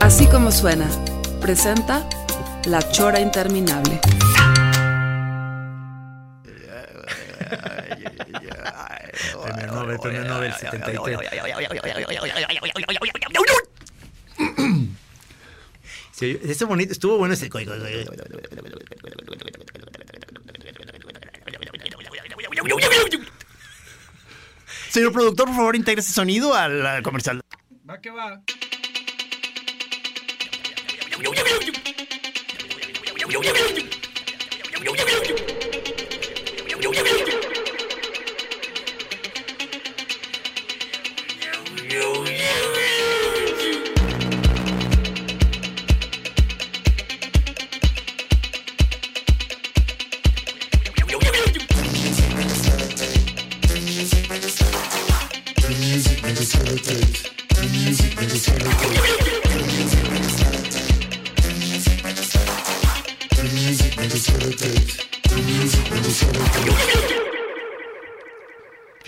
[0.00, 0.86] Así como suena,
[1.40, 2.06] presenta
[2.66, 4.00] La Chora Interminable.
[9.42, 11.18] Premio Nobel, premio Nobel 73.
[16.12, 17.50] Sí, ese bonito, estuvo bueno ese.
[24.90, 27.42] Señor productor, por favor, integre ese sonido al al comercial.
[27.88, 28.40] Va que va.
[31.22, 31.44] Yo, yo,
[36.92, 37.33] yo, yo.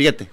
[0.06, 0.28] Fíjate,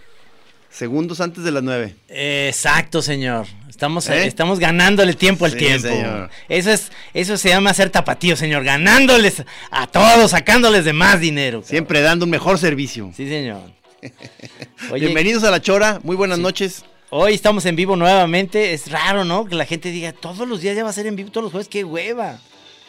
[0.70, 1.96] segundos antes de las nueve.
[2.08, 3.48] Exacto, señor.
[3.68, 4.28] Estamos, ¿Eh?
[4.28, 5.88] estamos ganándole tiempo al Sí, tiempo.
[5.88, 6.30] señor.
[6.48, 8.64] Eso es, eso se llama ser tapatío, señor.
[8.64, 11.60] Ganándoles a todos, sacándoles de más dinero.
[11.62, 11.70] cabrón.
[11.72, 13.12] Siempre dando un mejor servicio.
[13.18, 13.62] Sí, señor.
[14.92, 16.86] Oye, Bienvenidos a La Chora, muy buenas noches.
[17.10, 18.74] Hoy estamos en vivo nuevamente.
[18.74, 19.46] Es raro, ¿no?
[19.46, 21.52] Que la gente diga, todos los días ya va a ser en vivo, todos los
[21.52, 22.40] jueves, qué hueva.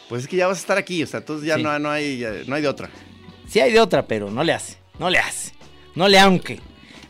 [0.07, 1.63] Pues es que ya vas a estar aquí, o sea, entonces ya Sí.
[1.63, 2.91] no, no, hay, ya no hay de otra.
[3.49, 4.77] Sí hay de otra, pero no le hace.
[4.99, 5.51] No le hace.
[5.95, 6.59] No le aunque.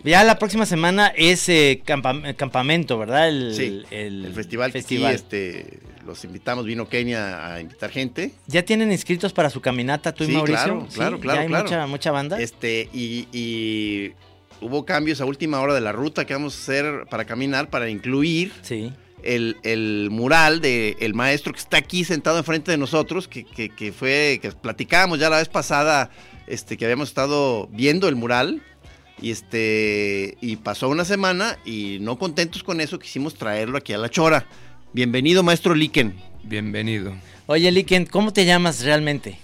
[0.06, 3.28] Ya la próxima semana es eh, campa- eh, campamento, ¿verdad?
[3.28, 5.12] El, Sí, el, El festival, que festival.
[5.12, 8.32] sí, este, los invitamos, vino Kenia a invitar gente.
[8.48, 10.64] ¿Ya tienen inscritos para su caminata tú y Sí, Mauricio?
[10.64, 11.64] claro, claro, claro, ¿Ya hay claro.
[11.64, 12.40] mucha, mucha banda?
[12.40, 14.12] Este, y, y
[14.62, 17.90] hubo cambios a última hora de la ruta que vamos a hacer para caminar, para
[17.90, 18.94] incluir Sí.
[19.24, 23.70] el, el mural del el maestro que está aquí sentado enfrente de nosotros, que, que-
[23.70, 26.12] que fue, que platicábamos ya la vez pasada,
[26.46, 28.62] este, que habíamos estado viendo el mural.
[29.22, 30.38] Y este.
[30.42, 34.46] Y pasó una semana y no contentos con eso, quisimos traerlo aquí a la chora.
[34.94, 36.16] Bienvenido, maestro Liken.
[36.44, 37.14] Bienvenido.
[37.48, 39.38] Oye, Liken, ¿cómo te llamas realmente?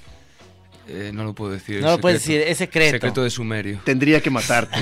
[0.88, 1.82] Eh, no lo puedo decir.
[1.82, 2.92] No lo puedes decir, es secreto.
[2.92, 3.80] Secreto de Sumerio.
[3.86, 4.78] Tendría que matarte.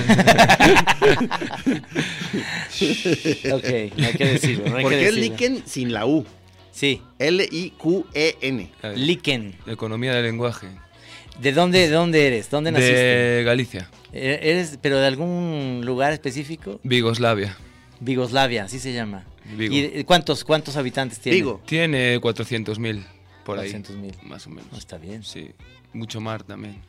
[3.52, 4.70] Ok, no hay que decirlo.
[4.70, 5.36] No hay que Porque es decirlo.
[5.36, 6.24] Liken sin la U.
[6.72, 8.70] Sí, L-I-Q-E-N.
[8.82, 9.54] Eh, Liken.
[9.66, 10.68] Economía del lenguaje.
[11.40, 12.48] ¿De dónde, de dónde eres?
[12.48, 12.94] ¿Dónde naciste?
[12.94, 13.88] De Galicia.
[14.12, 16.80] Eh, ¿Eres, pero de algún lugar específico?
[16.82, 17.56] Vigoslavia.
[18.00, 19.24] Vigoslavia, así se llama.
[19.56, 19.74] Vigo.
[19.74, 21.36] ¿Y cuántos, cuántos habitantes tiene?
[21.36, 21.60] Vigo.
[21.66, 23.04] Tiene 400.000
[23.44, 23.70] por ahí.
[23.70, 24.22] 400.000.
[24.22, 24.70] Más o menos.
[24.72, 25.22] No, está bien.
[25.22, 25.50] Sí.
[25.92, 26.80] Mucho mar también.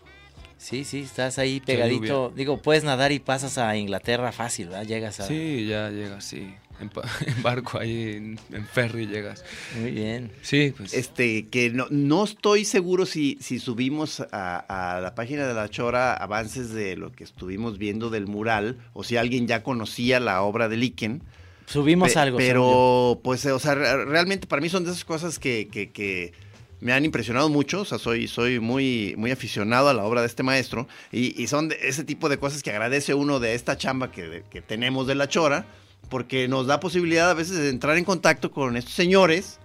[0.58, 2.32] Sí, sí, estás ahí pegadito.
[2.36, 4.86] Digo, puedes nadar y pasas a Inglaterra fácil, ¿verdad?
[4.86, 5.26] Llegas a...
[5.26, 6.54] Sí, ya llegas, sí.
[7.26, 9.44] En, barco ahí, en, en ferry llegas.
[9.80, 10.32] Muy bien.
[10.42, 10.94] Sí, pues.
[10.94, 15.70] Este, que no, no estoy seguro si, si subimos a, a la página de la
[15.70, 20.42] Chora avances de lo que estuvimos viendo del mural, o si alguien ya conocía la
[20.42, 21.22] obra de Liken.
[21.68, 22.38] Subimos Pe- algo.
[22.38, 26.34] Pero, pues, o sea, re- realmente para mí son de esas cosas que, que- que
[26.82, 27.82] me han impresionado mucho.
[27.82, 30.88] O sea, soy, soy muy, muy aficionado a la obra de este maestro.
[31.12, 34.44] Y, y son de ese tipo de cosas que agradece uno de esta chamba que,
[34.50, 35.66] que tenemos de la Chora,
[36.12, 39.58] porque nos da posibilidad a veces de entrar en contacto con estos señores.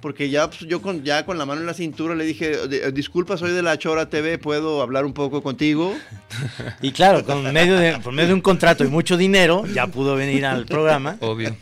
[0.00, 2.90] Porque ya pues, yo con, ya con la mano en la cintura le dije, "De-
[2.90, 5.94] disculpa, soy de la Chora TV, ¿puedo hablar un poco contigo?
[6.80, 10.16] Y claro, con medio de, por medio de un contrato y mucho dinero, ya pudo
[10.16, 11.18] venir al programa.
[11.20, 11.54] Obvio.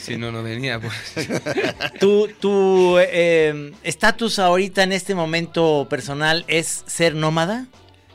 [0.00, 0.92] si no, no venía, pues.
[2.00, 7.66] Tu tu, eh, estatus ahorita en este momento personal es ser nómada.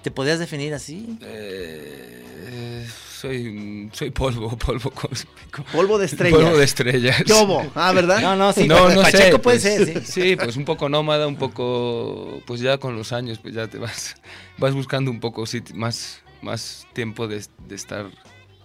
[0.02, 1.18] ¿Te podrías definir así?
[1.22, 2.86] Eh,
[3.20, 5.64] soy, soy polvo, polvo cósmico.
[5.74, 6.40] Polvo de estrellas.
[6.40, 7.24] Polvo de estrellas.
[7.26, 7.70] ¿Qué hubo?
[7.76, 8.22] Ah, ¿verdad?
[8.22, 8.66] No, no, sí.
[8.68, 10.36] no, no Pacheco sé, puede pues, ser, sí.
[10.38, 14.16] pues un poco nómada, un poco, pues ya con los años, pues ya te vas,
[14.58, 15.44] vas buscando un poco
[15.74, 18.06] más, más tiempo de, de estar,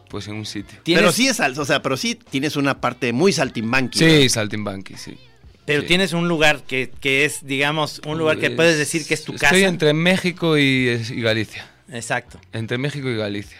[0.09, 0.79] pues en un sitio.
[0.85, 3.99] ¿Tienes- Pero sí es o sea, pero sí tienes una parte muy saltimbanqui.
[4.01, 4.07] ¿no?
[4.07, 5.19] Sí, saltimbanqui, sí.
[5.67, 5.89] Pero Sí.
[5.89, 9.33] tienes un lugar que, que es, digamos, un lugar que puedes decir que es tu
[9.33, 9.47] casa.
[9.47, 11.67] Estoy entre México y, y Galicia.
[11.91, 12.39] Exacto.
[12.53, 13.59] Entre México y Galicia.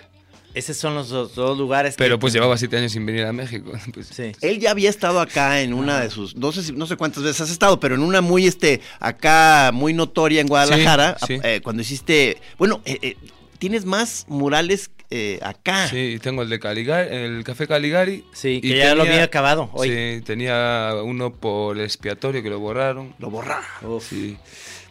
[0.55, 1.95] Esos son los dos, dos lugares.
[1.99, 3.73] Pero que- pues llevaba siete años sin venir a México.
[3.93, 4.33] Pues, Sí.
[4.41, 7.23] Él ya había estado acá en una de sus, no sé si, no sé cuántas
[7.23, 11.41] veces has estado, pero en una muy este, acá muy notoria en Guadalajara, Sí, sí.
[11.43, 13.17] eh, cuando hiciste, bueno, eh, eh,
[13.59, 15.87] tienes más murales eh, acá.
[15.89, 18.25] Sí, tengo el de Caligari, el Café Caligari.
[18.33, 19.89] Sí, que y ya lo tenía- había acabado hoy.
[19.91, 23.15] Sí, tenía uno por el expiatorio que lo borraron.
[23.21, 23.63] Lo borra.
[24.01, 24.37] Sí.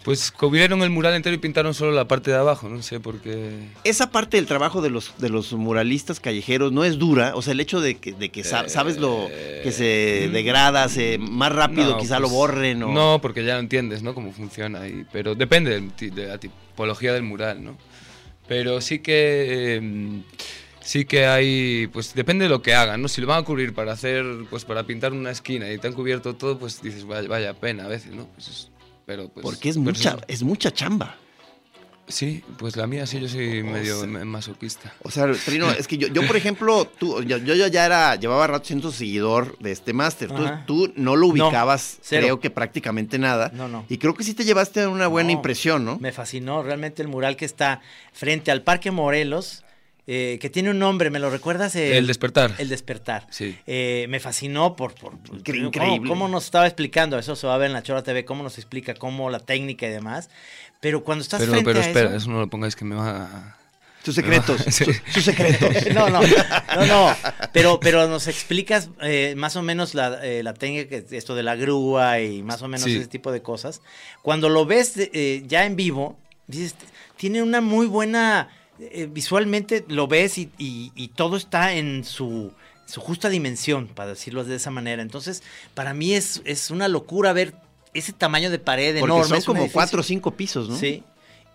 [0.03, 3.19] Pues cubrieron el mural entero y pintaron solo la parte de abajo, no sé por
[3.21, 3.69] qué.
[3.85, 7.53] Esa parte del trabajo de los, de los muralistas callejeros no es dura, o sea,
[7.53, 9.29] el hecho de que, de que sa- sabes lo
[9.63, 12.91] que se degrada, se más rápido Eh, No, quizá pues, lo borren o...
[12.91, 14.13] No, porque ya no entiendes, ¿no?
[14.13, 15.05] Cómo funciona ahí.
[15.13, 17.77] Pero depende de la tipología del mural, ¿no?
[18.47, 19.77] Pero sí que...
[19.77, 20.21] eh,
[20.81, 21.87] sí que hay...
[21.87, 23.07] Pues depende de lo que hagan, ¿no?
[23.07, 24.25] Si lo van a cubrir para hacer...
[24.49, 27.85] Pues para pintar una esquina y te han cubierto todo, pues dices, vaya, vaya pena
[27.85, 28.27] a veces, ¿no?
[28.35, 28.69] Pues es-
[29.05, 29.43] pero pues...
[29.43, 31.17] Porque es mucha, es mucha chamba.
[32.05, 34.93] Sí, pues la mía sí, yo soy O medio sea- ma- masoquista.
[35.03, 38.45] O sea, Trino, es que yo, yo por ejemplo, tú, yo, yo ya era, llevaba
[38.45, 40.27] rato siendo seguidor de este máster.
[40.29, 43.51] Tú, tú no lo ubicabas, creo que prácticamente nada.
[43.53, 43.85] No, no.
[43.87, 45.97] Y creo que sí te llevaste una buena No, impresión, ¿no?
[45.99, 47.79] Me fascinó realmente el mural que está
[48.11, 49.63] frente al Parque Morelos,
[50.07, 51.75] eh, que tiene un nombre, ¿me lo recuerdas?
[51.75, 52.53] El despertar.
[52.57, 53.25] El despertar.
[53.29, 53.57] Sí.
[53.67, 56.09] Eh, me fascinó por, por, por- Incre- cómo- increíble.
[56.09, 58.57] Cómo, nos estaba explicando, eso se va a ver en la Chora TV, cómo nos
[58.57, 60.29] explica cómo la técnica y demás.
[60.81, 62.17] Pero cuando estás Pero, frente pero a espera, eso...
[62.17, 63.57] eso no lo pongáis que me va a...
[64.03, 64.83] Sus secretos, Sí.
[64.83, 65.69] su- sus secretos.
[65.93, 67.15] No, no, no, no.
[67.53, 71.55] Pero, pero nos explicas eh, más o menos la, eh, la técnica, esto de la
[71.55, 72.97] grúa y más o menos Sí.
[72.97, 73.81] ese tipo de cosas.
[74.21, 76.17] Cuando lo ves eh, ya en vivo,
[76.47, 76.75] dices,
[77.15, 78.49] tiene una muy buena,
[78.91, 82.51] eh, visualmente lo ves y, y- y todo está en su,
[82.85, 85.01] su justa dimensión, para decirlo de esa manera.
[85.01, 85.43] Entonces,
[85.73, 87.53] para mí es, es una locura ver
[87.93, 89.41] ese tamaño de pared Porque enorme.
[89.41, 90.75] son como cuatro o cinco pisos, ¿no?
[90.77, 91.03] Sí.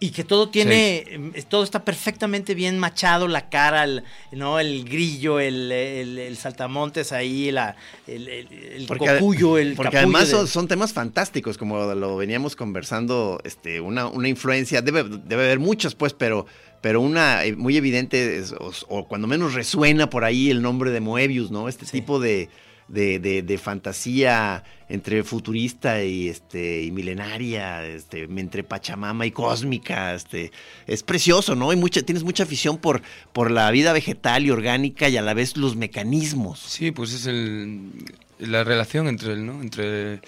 [0.01, 0.99] Y que todo tiene,
[1.35, 4.61] eh, todo está perfectamente bien machado, la cara, el, ¿no?
[4.61, 7.75] el grillo, el, el- el saltamontes ahí, la,
[8.07, 12.17] el, el, el Porque, cocuyo, el porque además de- son, son temas fantásticos, como lo
[12.17, 16.47] veníamos conversando, este, una, una influencia, debe, debe haber muchas pues, pero,
[16.81, 20.91] pero una eh, muy evidente, es- o, o cuando menos resuena por ahí el nombre
[20.91, 21.69] de Moebius, ¿no?
[21.69, 21.93] Este Sí.
[22.01, 22.49] tipo de,
[22.89, 30.15] de, de- de fantasía entre futurista y, este, y milenaria, este, entre Pachamama y cósmica,
[30.15, 30.51] este,
[30.87, 31.71] es precioso, ¿no?
[31.73, 33.03] Y mucha, tienes mucha afición por,
[33.35, 36.61] por la vida vegetal y orgánica y a la vez los mecanismos.
[36.61, 37.91] Sí, pues es el,
[38.39, 39.61] la relación entre, el, ¿no?
[39.61, 40.21] entre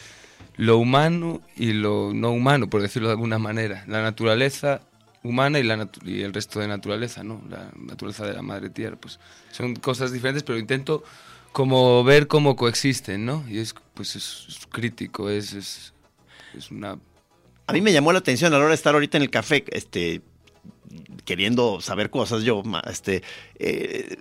[0.56, 3.84] lo humano y lo no humano, por decirlo de alguna manera.
[3.88, 4.82] La naturaleza
[5.22, 7.42] humana y, la y el resto de naturaleza, ¿no?
[7.50, 9.18] La naturaleza de la madre tierra, pues
[9.52, 11.02] son cosas diferentes, pero intento
[11.52, 13.44] como ver cómo coexisten, ¿no?
[13.48, 15.92] Y es, pues es, crítico, es, es,
[16.56, 16.98] es una...
[17.66, 19.64] A mí me llamó la atención a la hora de estar ahorita en el café,
[19.72, 20.22] este,
[21.24, 23.22] queriendo saber cosas yo, este,
[23.58, 24.16] eh,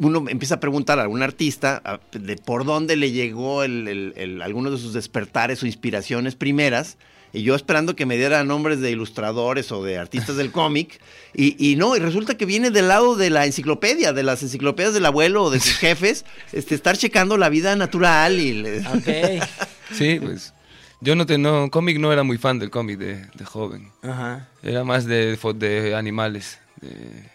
[0.00, 4.42] uno empieza a preguntar a algún artista de por dónde le llegó el, el- el-
[4.42, 6.96] alguno de sus despertares o inspiraciones primeras.
[7.34, 11.00] Y yo esperando que me diera nombres de ilustradores o de artistas del cómic.
[11.34, 14.94] Y, y no, y resulta que viene del lado de la enciclopedia, de las enciclopedias
[14.94, 18.52] del abuelo o de sus jefes, este, estar checando la vida natural y...
[18.54, 19.44] le- Ok.
[19.92, 20.54] Sí, pues
[21.00, 23.90] yo no, te, no cómic no era muy fan del cómic de, de joven.
[24.02, 24.48] Ajá.
[24.62, 26.58] Era más de, de animales.
[26.80, 27.33] de-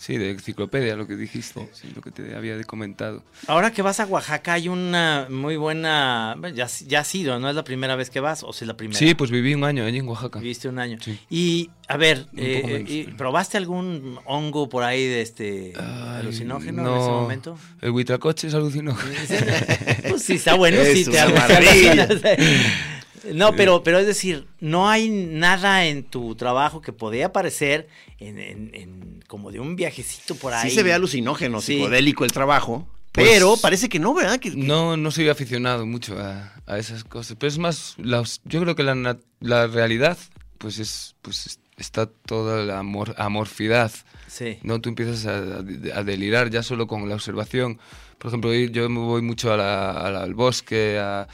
[0.00, 1.68] sí, de enciclopedia, lo que dijiste.
[1.72, 3.22] sí, lo que te había comentado.
[3.46, 7.54] Ahora que vas a Oaxaca hay una muy buena, ya, ya has ido, ¿no es
[7.54, 8.98] la primera vez que vas o si es la primera?
[8.98, 10.38] Sí, pues viví un año allí en Oaxaca.
[10.38, 10.96] Viviste un año.
[11.02, 11.18] Sí.
[11.28, 13.14] Y, a ver, eh, menos, eh.
[13.18, 16.94] ¿probaste algún hongo por ahí de este Ay, alucinógeno no.
[16.94, 17.58] en ese momento?
[17.82, 19.10] El huitlacoche es alucinógeno.
[20.08, 22.08] Pues sí, está bueno, Es sí, te maravilla.
[23.34, 28.38] No, pero, pero es decir, no hay nada en tu trabajo que podría parecer en,
[28.38, 30.68] en- en como de un viajecito por ahí.
[30.70, 31.74] Sí se ve alucinógeno, Sí.
[31.76, 32.88] psicodélico el trabajo.
[33.12, 34.38] Pues- pero parece que no, ¿verdad?
[34.38, 37.36] Que, que- No, no soy aficionado mucho a, a esas cosas.
[37.38, 40.16] Pero es más, las- yo creo que la, la realidad,
[40.58, 43.90] pues es, pues es- está toda la amor, amorfidad.
[44.28, 44.58] Sí.
[44.62, 47.80] No, tú empiezas a, a- a delirar ya solo con la observación.
[48.20, 51.26] Por ejemplo, yo me voy mucho a la- a la- al bosque a-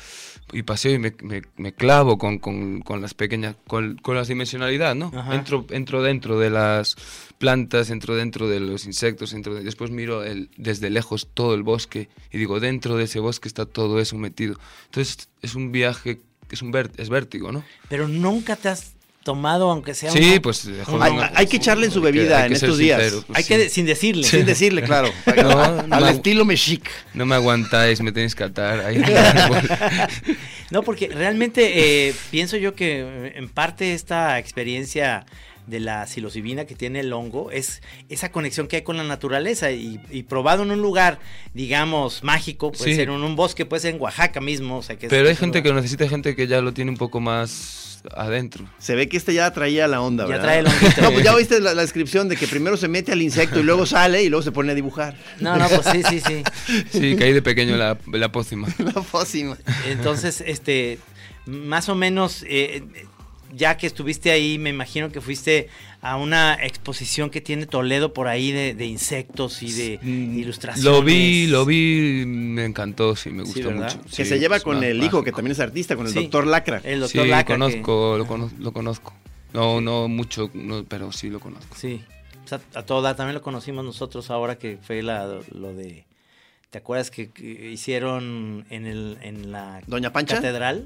[0.53, 4.23] y paseo y me, me- me clavo con, con- con las pequeñas, con, con la
[4.23, 5.11] dimensionalidad, ¿no?
[5.15, 5.35] Ajá.
[5.35, 6.95] Entro, entro dentro de las
[7.39, 11.65] plantas, entro dentro de los insectos, entro de- después miro el, desde lejos todo el
[11.65, 14.57] bosque y digo, dentro de ese bosque está todo eso metido.
[14.85, 16.21] Entonces es un viaje,
[16.53, 17.65] es un ver- es vértigo, ¿no?
[17.89, 18.95] Pero nunca te has
[19.27, 20.67] tomado, aunque sea Sí, un- pues...
[21.35, 23.01] Hay- que echarle en su bebida hay que en estos días.
[23.03, 23.49] sincero, pues Hay sí.
[23.55, 24.23] que, sin decirle.
[24.27, 25.11] Sin decirle, claro.
[25.37, 26.89] No, no al me- estilo mexic.
[27.13, 29.03] No me aguantáis, me tenéis que atar ahí.
[30.71, 35.25] No, porque realmente eh, pienso yo que eh, en parte esta experiencia
[35.67, 39.73] de la psilocibina que tiene el hongo es esa conexión que hay con la naturaleza
[39.73, 41.19] y, y probado en un lugar,
[41.55, 42.97] digamos, mágico, puede Sí.
[42.97, 44.79] ser en un bosque, puede ser en Oaxaca mismo.
[44.79, 46.73] O sea, que es- Pero hay es gente que lo necesita, gente que ya lo
[46.73, 48.65] tiene un poco más adentro.
[48.79, 50.45] Se ve que este ya traía la onda, Ya ¿verdad?
[50.45, 51.01] trae el honguito.
[51.03, 53.63] No, pues ya oíste la, la descripción de que primero se mete al insecto y
[53.63, 55.17] luego sale y luego se pone a dibujar.
[55.41, 56.43] No, no, pues sí, sí, sí.
[56.91, 58.69] Sí, caí de pequeño la, la pócima.
[58.79, 59.57] La pócima.
[59.89, 60.99] Entonces, este,
[61.47, 62.83] más o menos, eh,
[63.55, 65.69] ya que estuviste ahí, me imagino que fuiste
[66.03, 70.85] a una exposición que tiene Toledo por ahí de, de insectos y de Mm, ilustraciones.
[70.85, 74.01] Lo vi, lo vi, me encantó, sí, me gustó mucho.
[74.03, 76.21] Que Sí, se lleva con el hijo, que también es artista, con el Sí.
[76.21, 76.81] doctor Lacra.
[76.85, 79.13] El Sí, doctor que- conozco, lo conozco, lo conozco.
[79.53, 81.75] No, no mucho, no, pero sí lo conozco.
[81.77, 82.03] Sí,
[82.45, 86.05] o sea, a toda también lo conocimos nosotros ahora que fue la, lo de...
[86.71, 90.35] ¿Te acuerdas que, que hicieron en, el, en la ¿Doña Pancha?
[90.35, 90.85] catedral?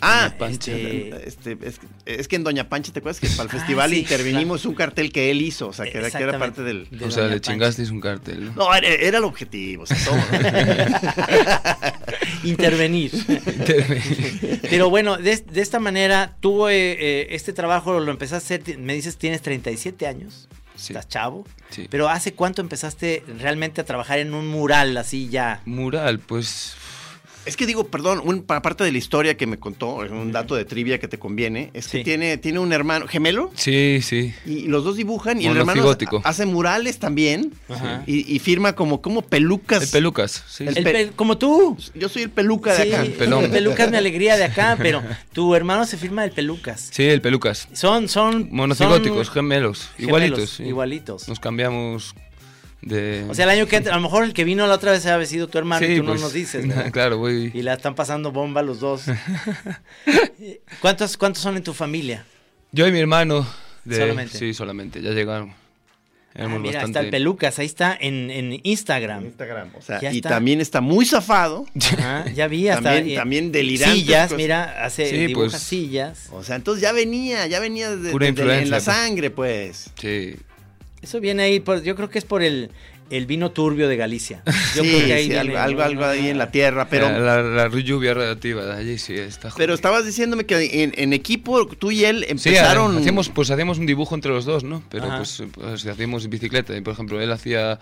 [0.00, 0.72] Ah, Doña Pancha.
[0.72, 3.90] este, este, es, es que en Doña Pancha, ¿te acuerdas que para el Ah, festival
[3.90, 5.68] sí, intervenimos un cartel que él hizo?
[5.68, 6.88] O sea, que era, que era parte del...
[6.90, 7.52] De o sea, Doña le Pancha.
[7.52, 8.52] chingasteis un cartel, ¿no?
[8.54, 9.84] No, era, era el objetivo.
[9.84, 10.16] o sea, todo.
[12.44, 13.10] Intervenir.
[14.68, 18.78] Pero bueno, de, de esta manera, tú eh, eh, este trabajo lo empezaste a hacer,
[18.78, 20.92] me dices, tienes 37 años, Sí.
[20.92, 21.86] estás chavo, Sí.
[21.90, 25.62] pero ¿hace cuánto empezaste realmente a trabajar en un mural así ya?
[25.64, 26.74] Mural, pues
[27.46, 30.54] Es que digo, perdón, un, pa- parte de la historia que me contó, un dato
[30.54, 32.04] de trivia que te conviene, es que Sí.
[32.04, 34.32] tiene, tiene un hermano gemelo sí, sí.
[34.46, 35.84] y los dos dibujan y el hermano
[36.24, 38.02] hace murales también Ajá.
[38.06, 39.82] y, y firma como, como pelucas.
[39.82, 40.64] El pelucas, sí.
[40.66, 41.76] El El pe- pel- como tú.
[41.94, 43.02] Yo soy el peluca de Sí, acá.
[43.02, 43.44] el pelón.
[43.44, 46.88] el Pelucas mi alegría de acá, pero tu hermano se firma el Pelucas.
[46.92, 47.68] Sí, el pelucas.
[47.72, 48.48] Son, son.
[48.50, 50.50] Monocigóticos, son gemelos, gemelos, igualitos.
[50.50, 50.62] sí.
[50.64, 51.28] Igualitos.
[51.28, 52.14] Nos cambiamos
[52.84, 53.24] de...
[53.28, 55.04] O sea, el año que entra, a lo mejor el que vino la otra vez
[55.06, 56.66] había sido tu hermano y tú no pues, nos dices.
[56.66, 56.74] ¿no?
[56.92, 57.50] Claro, voy...
[57.54, 59.04] Y la están pasando bomba los dos.
[60.80, 62.24] ¿Cuántos, ¿Cuántos son en tu familia?
[62.72, 63.46] Yo y mi hermano...
[63.84, 63.96] De...
[63.96, 64.38] Solamente.
[64.38, 65.52] Sí, solamente, ya llegaron.
[66.36, 66.86] Ah, mira, bastante...
[66.86, 69.26] está el Pelucas, ahí está en, en Instagram.
[69.26, 69.70] Instagram.
[69.78, 70.30] O sea, Ya y está.
[70.30, 71.64] también está muy zafado.
[71.98, 74.36] Ajá, ya vi hasta También- eh, también delirantes Sillas, cosas.
[74.38, 75.62] mira, hace Sí, dibuja pues.
[75.62, 76.28] sillas.
[76.32, 78.84] O sea, entonces ya venía, ya venía desde, Pura desde en influencia, la pues.
[78.84, 79.90] sangre, pues.
[80.00, 80.34] Sí,
[81.04, 82.70] Eso viene ahí, por, yo creo que es por el,
[83.10, 84.42] el vino turbio de Galicia.
[84.46, 87.08] Yo sí, creo que ahí sí, viene, algo, algo, ahí en la tierra, pero...
[87.08, 89.74] Eh, la, la lluvia relativa de allí sí está Pero jodido.
[89.74, 92.96] estabas diciéndome que en, en equipo tú y él Sí, empezaron.
[92.98, 94.82] hacíamos, pues hacíamos un dibujo entre los dos, ¿no?
[94.90, 97.78] Pero pues, pues, hacíamos bicicleta y por ejemplo él hacía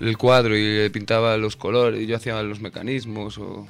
[0.00, 3.66] el cuadro y pintaba los colores y yo hacía los mecanismos o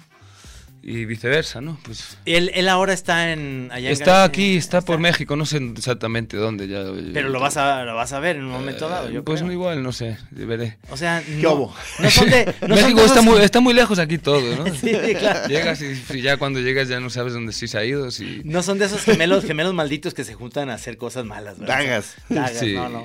[0.87, 1.79] y viceversa, ¿no?
[1.83, 4.25] Pues Él, él ahora está en allá en está Galicia.
[4.25, 6.85] aquí, está por México, no sé exactamente dónde ya.
[7.15, 9.41] Pero lo vas a, lo vas a ver en un momento Eh, dado, yo Pues
[9.41, 9.53] creo.
[9.53, 10.77] igual, no sé, veré.
[10.91, 11.75] O sea, ¿Qué no, hubo?
[12.01, 12.45] no son de...
[12.69, 14.75] No son México de está muy, está muy lejos aquí todo, ¿no?
[14.75, 15.49] Sí, claro.
[15.49, 18.11] Llegas y, y ya cuando llegas ya no sabes dónde sí se ha ido.
[18.11, 18.43] Si...
[18.45, 21.79] No son de esos gemelos, gemelos malditos que se juntan a hacer cosas malas, ¿verdad?
[21.79, 22.15] Dagas.
[22.29, 22.75] Dagas, Sí.
[22.75, 23.05] no, no.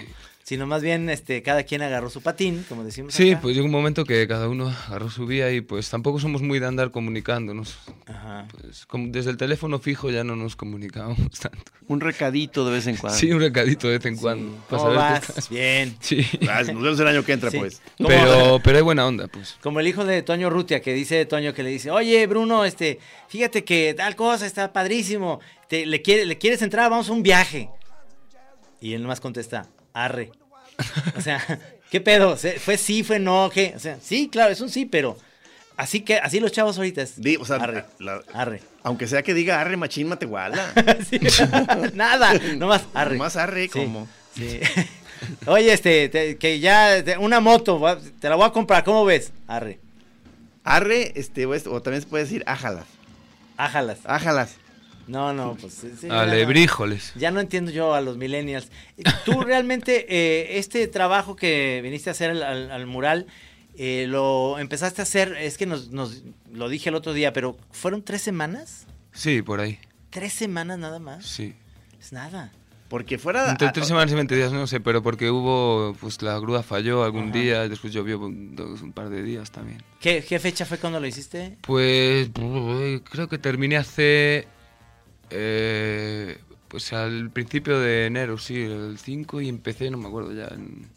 [0.49, 3.41] Sino más bien, este, cada quien agarró su patín, como decimos Sí, acá.
[3.41, 6.57] pues llegó un momento que cada uno agarró su vía y pues tampoco somos muy
[6.57, 7.77] de andar comunicándonos.
[8.07, 8.47] Ajá.
[8.59, 11.71] Pues, como desde el teléfono fijo ya no nos comunicamos tanto.
[11.87, 13.19] Un recadito de vez en cuando.
[13.19, 14.55] Sí, un recadito de vez en cuando.
[14.67, 15.29] para ¿Cómo vas?
[15.29, 15.95] estás- Bien.
[15.99, 16.25] Sí.
[16.41, 17.59] Nos vemos el año que entra, Sí.
[17.59, 17.79] pues.
[17.99, 19.55] Pero, pero hay buena onda, pues.
[19.61, 22.97] Como el hijo de Toño Rutia, que dice Toño que le dice, oye, Bruno, este,
[23.27, 25.41] fíjate que tal cosa está padrísimo.
[25.67, 26.89] Te, le, quiere, ¿Le quieres entrar?
[26.89, 27.69] Vamos a un viaje.
[28.81, 30.31] Y él nomás contesta, arre.
[31.17, 31.43] O sea,
[31.91, 32.37] ¿qué pedo?
[32.37, 33.49] ¿Se- ¿Fue sí, fue no?
[33.53, 33.73] ¿Qué?
[33.75, 35.17] O sea, sí, claro, es un sí, pero
[35.77, 37.19] así que, así los chavos ahorita es.
[37.21, 37.85] Di- o sea, arre.
[37.99, 38.61] la- Arre.
[38.83, 40.71] aunque sea que diga arre machín matehuala.
[41.09, 41.19] Sí.
[41.93, 43.17] Nada, nomás arre.
[43.17, 44.07] Más arre Sí, como.
[44.35, 44.59] sí.
[45.47, 47.81] Oye, este, te- que ya, te- una moto,
[48.21, 49.31] te la voy a comprar, ¿cómo ves?
[49.47, 49.79] Arre.
[50.63, 52.85] Arre, este, o, es- o también se puede decir ájalas.
[53.57, 53.99] Ájalas.
[54.05, 54.55] Ájalas.
[55.09, 55.73] No, no, pues.
[55.73, 56.19] sí, sí, ya no.
[56.19, 57.13] Alebrijoles.
[57.15, 58.69] Ya no entiendo yo a los millennials.
[59.25, 63.25] Tú realmente, eh, este trabajo que viniste a hacer al, al- al mural,
[63.75, 67.57] eh, lo empezaste a hacer, es que nos, nos lo dije el otro día, pero
[67.71, 68.85] ¿fueron tres semanas?
[69.11, 69.79] Sí, por ahí.
[70.11, 71.25] ¿Tres semanas nada más?
[71.25, 71.53] Sí.
[71.99, 72.51] Es nada.
[72.89, 73.49] Porque fuera.
[73.51, 77.03] Entre tres semanas y 20 días, no sé, pero porque hubo, pues la grúa falló
[77.03, 77.31] algún Ajá.
[77.39, 79.83] día, después llovió un, dos- un par de días también.
[79.99, 81.57] ¿Qué, qué fecha fue cuando lo hiciste?
[81.61, 82.29] Pues
[83.09, 84.47] creo que terminé hace.
[85.31, 90.47] Eh, pues al principio de enero, sí, el 5 y empecé, no me acuerdo ya.
[90.47, 90.87] En,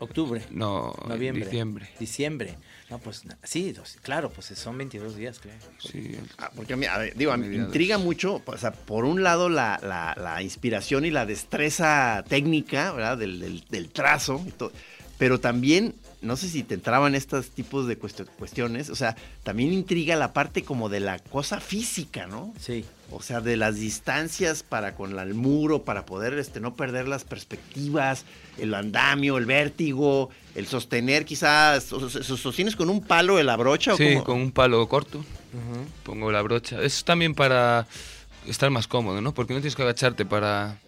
[0.00, 0.40] Octubre.
[0.52, 1.44] no, en Noviembre.
[1.44, 1.88] diciembre.
[1.98, 2.56] Diciembre.
[2.88, 5.54] No, pues sí, dos- claro, pues son 22 días, creo.
[5.80, 8.70] Sí, el- Ah, Porque a mí, a ver, digo, a mí intriga mucho, o sea,
[8.72, 13.18] por un lado la, la- la inspiración y la destreza técnica, ¿verdad?
[13.18, 14.72] Del, del- del trazo, y todo,
[15.18, 19.72] pero también no sé si te entraban estos tipos de cuestio- cuestiones, o sea, también
[19.72, 22.52] intriga la parte como de la cosa física, ¿no?
[22.58, 22.84] Sí.
[23.10, 27.06] O sea, de las distancias para con la- el muro, para poder este, no perder
[27.08, 28.24] las perspectivas,
[28.58, 33.94] el andamio, el vértigo, el sostener quizás, o ¿sostienes con un palo de la brocha?
[33.94, 34.24] o Sí, cómo?
[34.24, 35.24] con un palo corto.
[36.02, 36.82] Pongo la brocha.
[36.82, 37.86] Es también para
[38.46, 39.32] estar más cómodo, ¿no?
[39.34, 40.78] Porque no tienes que agacharte para...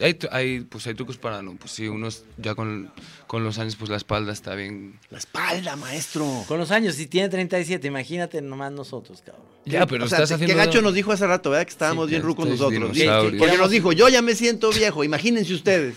[0.00, 2.90] Hay, hay, pues hay trucos para, no, pues sí, unos ya con,
[3.28, 4.98] con los años, pues la espalda está bien...
[5.10, 6.26] La espalda, maestro.
[6.48, 9.44] Con los años, si tiene 37, imagínate nomás nosotros, cabrón.
[9.66, 10.54] Ya, pero O sea, estás ¿qué- haciendo...
[10.60, 11.64] ¿Qué gacho nos dijo hace rato, verdad?
[11.66, 12.90] Que estábamos Sí, bien que rucos nosotros.
[13.38, 15.94] Porque nos dijo, yo ya me siento viejo, imagínense ustedes.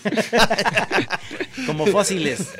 [1.66, 2.50] Como fósiles.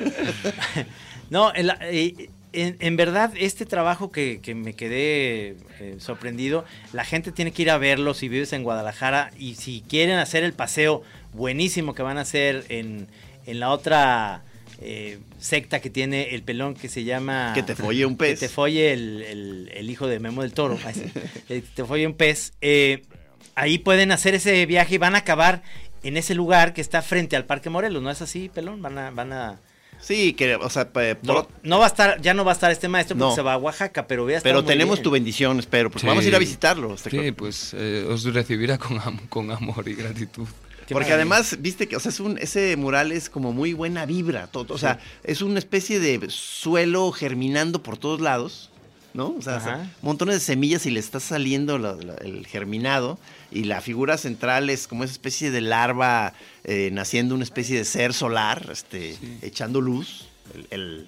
[1.31, 6.65] no, en, la- eh, en- en verdad, este trabajo que, que me quedé eh, sorprendido,
[6.93, 10.43] la gente tiene que ir a verlo si vives en Guadalajara y si quieren hacer
[10.45, 13.09] el paseo buenísimo que van a hacer en,
[13.47, 14.43] en la otra
[14.81, 17.53] eh, secta que tiene el pelón que se llama...
[17.55, 18.39] Que te folle un pez.
[18.41, 20.79] Que te folle el, el- el hijo de Memo del Toro.
[20.93, 21.05] Sí.
[21.49, 22.53] Eh, te folle un pez.
[22.61, 23.03] Eh,
[23.55, 25.63] ahí pueden hacer ese viaje y van a acabar
[26.03, 28.03] en ese lugar que está frente al Parque Morelos.
[28.03, 28.83] ¿No es así, pelón?
[28.83, 29.11] Van a...
[29.11, 29.59] Van a
[30.01, 32.55] Sí, que, o sea, pe- por- no, no va a estar, ya no va a
[32.55, 33.35] estar este maestro porque No.
[33.35, 35.03] se va a Oaxaca, pero voy a estar pero muy tenemos bien.
[35.03, 36.07] tu bendición, espero, porque Sí.
[36.07, 36.95] vamos a ir a visitarlo.
[36.95, 40.47] este Sí, pues eh, os recibirá con, am- con amor y gratitud.
[40.89, 41.35] Qué Porque maravilla.
[41.37, 44.73] además, viste que, o sea, es un, ese mural es como muy buena vibra, todo,
[44.75, 48.71] o sea, es una especie de suelo germinando por todos lados,
[49.13, 49.35] ¿no?
[49.39, 49.61] O sea, Ajá.
[49.61, 53.19] o sea, montones de semillas y le está saliendo la- la- el germinado
[53.53, 56.33] y la figura central es como esa especie de larva
[56.65, 61.07] eh, naciendo una especie de ser solar, este, echando luz, el, el-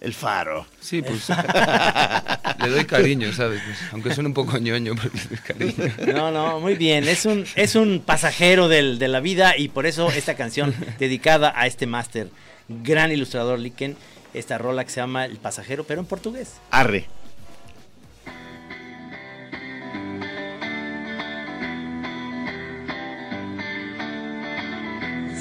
[0.00, 0.66] el faro.
[0.80, 1.28] Sí, pues
[2.62, 3.60] le doy cariño, ¿sabes?
[3.64, 5.38] Pues, aunque suene un poco ñoño, pero le doy
[5.76, 6.14] cariño.
[6.14, 7.06] No, no, muy bien.
[7.06, 11.52] Es un, es un pasajero del- de la vida y por eso esta canción dedicada
[11.54, 12.28] a este máster,
[12.68, 13.96] gran ilustrador Liken,
[14.32, 16.54] esta rola que se llama El pasajero, pero en portugués.
[16.70, 17.06] Arre.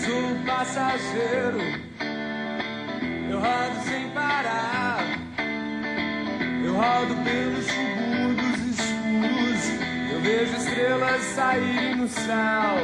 [0.03, 1.59] Sou passageiro,
[3.39, 4.99] eu rodo sem parar.
[6.65, 12.75] Eu rodo pelos subúrbios escuros, eu vejo estrelas saírem no céu.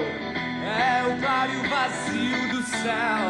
[0.65, 3.29] É o claro e o vazio do céu,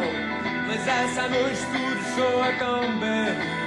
[0.66, 3.65] mas essa noite tudo soa tão bem.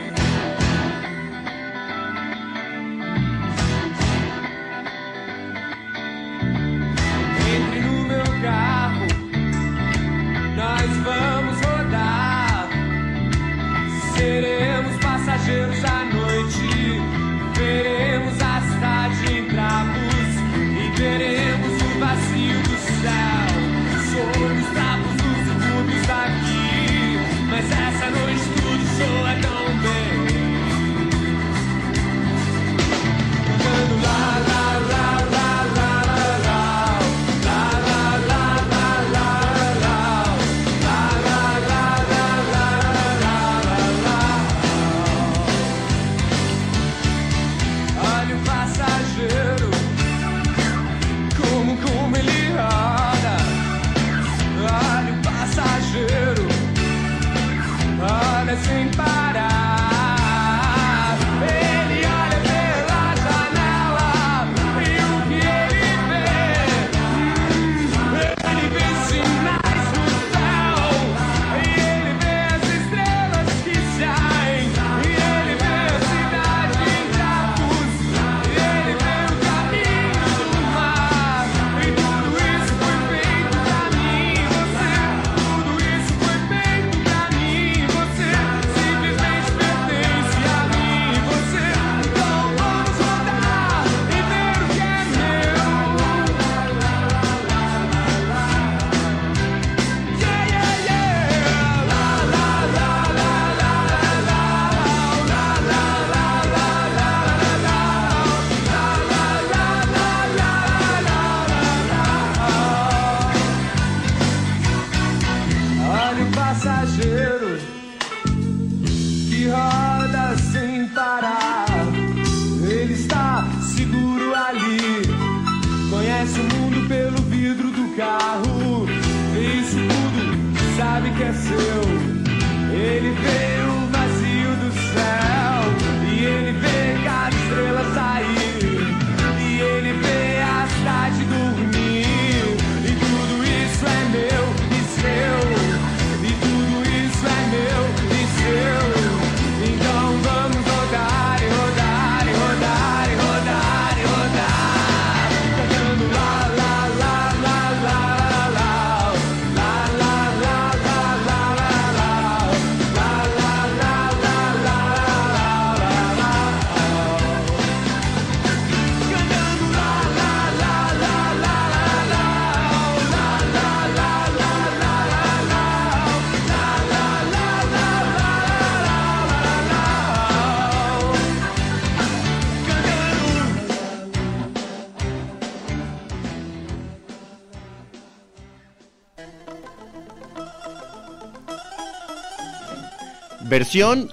[193.42, 194.12] Versión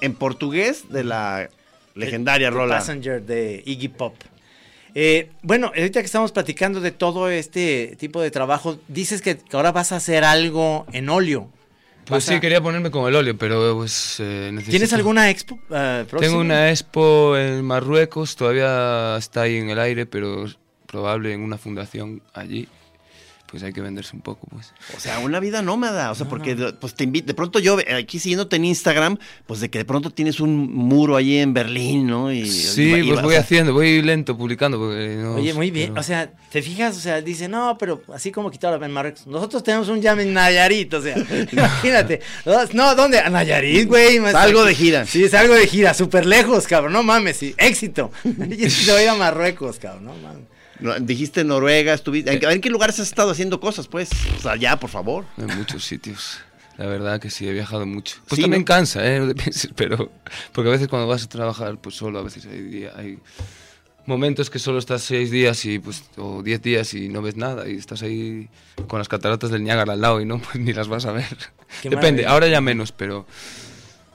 [0.00, 1.48] en portugués de la
[1.94, 2.76] legendaria The rola.
[2.78, 4.14] Passenger de Iggy Pop.
[4.94, 9.70] Eh, bueno, ahorita que estamos platicando de todo este tipo de trabajo, dices que ahora
[9.72, 11.50] vas a hacer algo en óleo.
[12.06, 14.70] Pues a- sí, quería ponerme con el óleo, pero pues eh, necesito...
[14.70, 16.20] ¿Tienes alguna expo eh, próxima?
[16.20, 20.46] Tengo una expo en Marruecos, todavía está ahí en el aire, pero
[20.86, 22.66] probable en una fundación allí.
[23.50, 24.74] Pues hay que venderse un poco, pues.
[24.94, 26.10] O sea, una vida nómada.
[26.10, 27.26] O sea, porque pues te invito.
[27.28, 30.70] De pronto yo, eh, aquí siguiéndote en Instagram, pues de que de pronto tienes un
[30.74, 32.30] muro ahí en Berlín, ¿no?
[32.30, 34.76] Y, Sí, y- y- pues o voy sea, haciendo, voy lento publicando.
[34.78, 35.88] Porque no, Oye, muy bien.
[35.92, 36.94] pero- O sea, ¿te fijas?
[36.98, 39.26] O sea, dice, no, pero así como quitaron en Marruecos.
[39.26, 41.14] Nosotros tenemos un jam en Nayarit, o sea,
[41.52, 42.20] imagínate.
[42.74, 43.18] No, ¿dónde?
[43.18, 44.18] A Nayarit, güey.
[44.30, 45.06] Salgo de gira.
[45.06, 46.92] Sí, salgo de gira, súper lejos, cabrón.
[46.92, 47.54] No mames, sí.
[47.56, 48.10] Éxito.
[48.24, 50.04] Y ir a Marruecos, cabrón.
[50.04, 50.57] No mames.
[51.00, 52.32] Dijiste Noruega, estuviste.
[52.32, 54.10] ¿En, en qué lugares has estado haciendo cosas, pues?
[54.38, 55.24] O sea, ya, por favor.
[55.36, 56.38] En muchos sitios.
[56.76, 58.16] La verdad que sí, he viajado mucho.
[58.28, 58.66] Pues Sí, también ¿no?
[58.66, 59.18] cansa, ¿eh?
[59.20, 60.12] No te pienses, pero...
[60.52, 63.18] Porque a veces cuando vas a trabajar, pues solo a veces hay, hay
[64.06, 67.68] momentos que solo estás seis días y pues o diez días y no ves nada
[67.68, 68.48] y estás ahí
[68.86, 71.26] con las cataratas del Niágara al lado y no, pues ni las vas a ver.
[71.82, 72.30] Qué Depende, maravilla.
[72.30, 73.26] ahora ya menos, pero...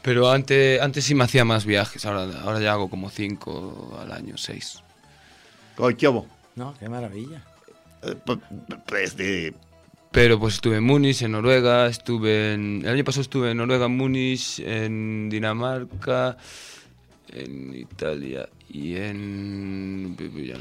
[0.01, 4.11] Pero antes, antes sí me hacía más viajes, ahora, ahora ya hago como cinco al
[4.11, 4.79] año, seis.
[5.97, 6.27] ¿qué hubo?
[6.55, 7.43] No, qué maravilla.
[8.03, 8.39] Eh, pu-
[8.85, 9.53] Pues de.
[10.11, 12.81] Pero pues estuve en Múnich, en Noruega, estuve en...
[12.85, 16.37] El año pasado estuve en Noruega, Múnich, en Dinamarca,
[17.31, 20.15] en Italia y en...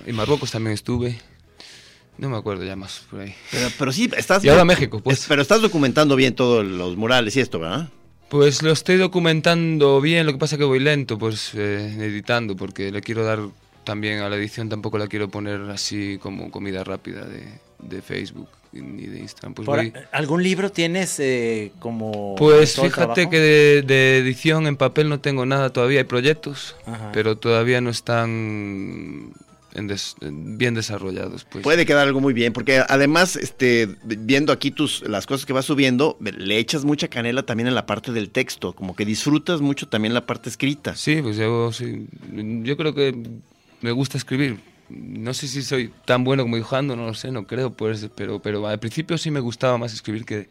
[0.06, 1.18] En Marruecos también estuve.
[2.16, 3.34] No me acuerdo ya más por ahí.
[3.50, 4.42] Pero, pero sí, estás.
[4.42, 5.20] Y ahora México, pues.
[5.20, 7.90] Es- pero estás documentando bien todos los murales y esto, ¿verdad?
[8.30, 12.90] Pues lo estoy documentando bien, lo que pasa que voy lento, pues eh, editando, porque
[12.90, 13.40] le quiero dar
[13.84, 17.44] también a la edición, tampoco la quiero poner así como comida rápida de,
[17.80, 19.54] de Facebook ni de Instagram.
[19.54, 19.92] Pues voy...
[20.12, 22.34] ¿Algún libro tienes eh, como...
[22.36, 27.10] Pues fíjate que de, de edición en papel no tengo nada todavía, hay proyectos, Ajá.
[27.12, 29.32] pero todavía no están
[29.74, 31.44] en des- en bien desarrollados.
[31.44, 31.62] Pues.
[31.62, 35.64] Puede quedar algo muy bien, porque además, este, viendo aquí tus las cosas que vas
[35.66, 39.88] subiendo, le echas mucha canela también en la parte del texto, como que disfrutas mucho
[39.88, 40.94] también la parte escrita.
[40.96, 42.06] Sí, pues yo, sí,
[42.62, 43.14] yo creo que
[43.82, 44.58] me gusta escribir.
[44.88, 48.40] No sé si soy tan bueno como dibujando, no lo sé, no creo, pues, pero,
[48.42, 50.48] pero al principio sí me gustaba más escribir que,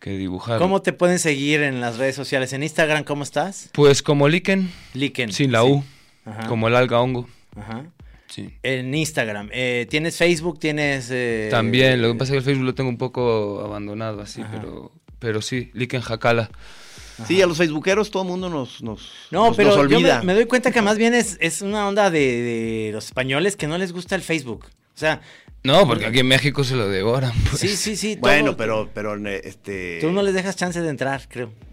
[0.00, 0.58] que dibujar.
[0.58, 2.52] ¿Cómo te pueden seguir en las redes sociales?
[2.52, 3.70] En Instagram, ¿cómo estás?
[3.72, 5.32] Pues como Liken, Liken.
[5.32, 5.68] sin la sí.
[5.68, 5.84] U,
[6.24, 6.46] Ajá.
[6.48, 7.28] como el alga hongo.
[7.56, 7.84] Ajá.
[8.28, 8.50] Sí.
[8.64, 9.50] En Instagram.
[9.52, 10.58] Eh, ¿Tienes Facebook?
[10.58, 11.08] ¿Tienes...?
[11.12, 14.40] eh, También, lo que pasa es que el Facebook lo tengo un poco abandonado así,
[14.40, 14.50] Ajá.
[14.52, 16.50] pero, pero sí, Liken Jacala.
[17.26, 20.18] Sí, a los facebookeros todo el mundo nos, nos, No, nos- pero nos yo olvida.
[20.20, 23.56] me, me doy cuenta que más bien es, es una onda de, de los españoles
[23.56, 24.66] que no les gusta el Facebook.
[24.66, 25.20] O sea,
[25.64, 27.32] No, porque aquí en México se lo devoran.
[27.50, 27.60] pues.
[27.60, 28.16] sí, sí, sí.
[28.20, 29.98] Bueno, todo- pero, pero este.
[30.00, 31.50] Tú no les dejas chance de entrar, creo.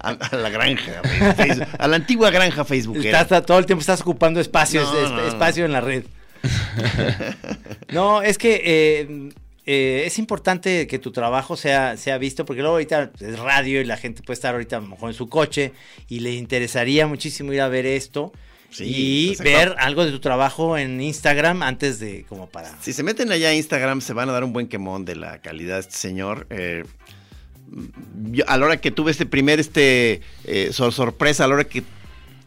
[0.00, 1.00] a, a la granja,
[1.36, 3.20] Facebook- a la antigua granja facebookera.
[3.20, 5.26] Estás- estás- todo el tiempo estás ocupando espacios, No, es- no, no.
[5.28, 6.04] espacio en la red.
[7.90, 9.30] no, es que eh,
[9.66, 13.84] eh, es importante que tu trabajo sea, sea visto, porque luego ahorita es radio y
[13.84, 15.72] la gente puede estar ahorita a lo mejor en su coche
[16.08, 18.32] y le interesaría muchísimo ir a ver esto
[18.70, 19.52] Sí, y exacto.
[19.52, 22.74] ver algo de tu trabajo en Instagram antes de como para...
[22.80, 25.42] Si se meten allá a Instagram, se van a dar un buen quemón de la
[25.42, 26.46] calidad de este señor.
[26.48, 26.84] Eh,
[28.30, 31.64] yo, a la hora que tuve este primer este eh, sor- sorpresa, a la hora
[31.64, 31.82] que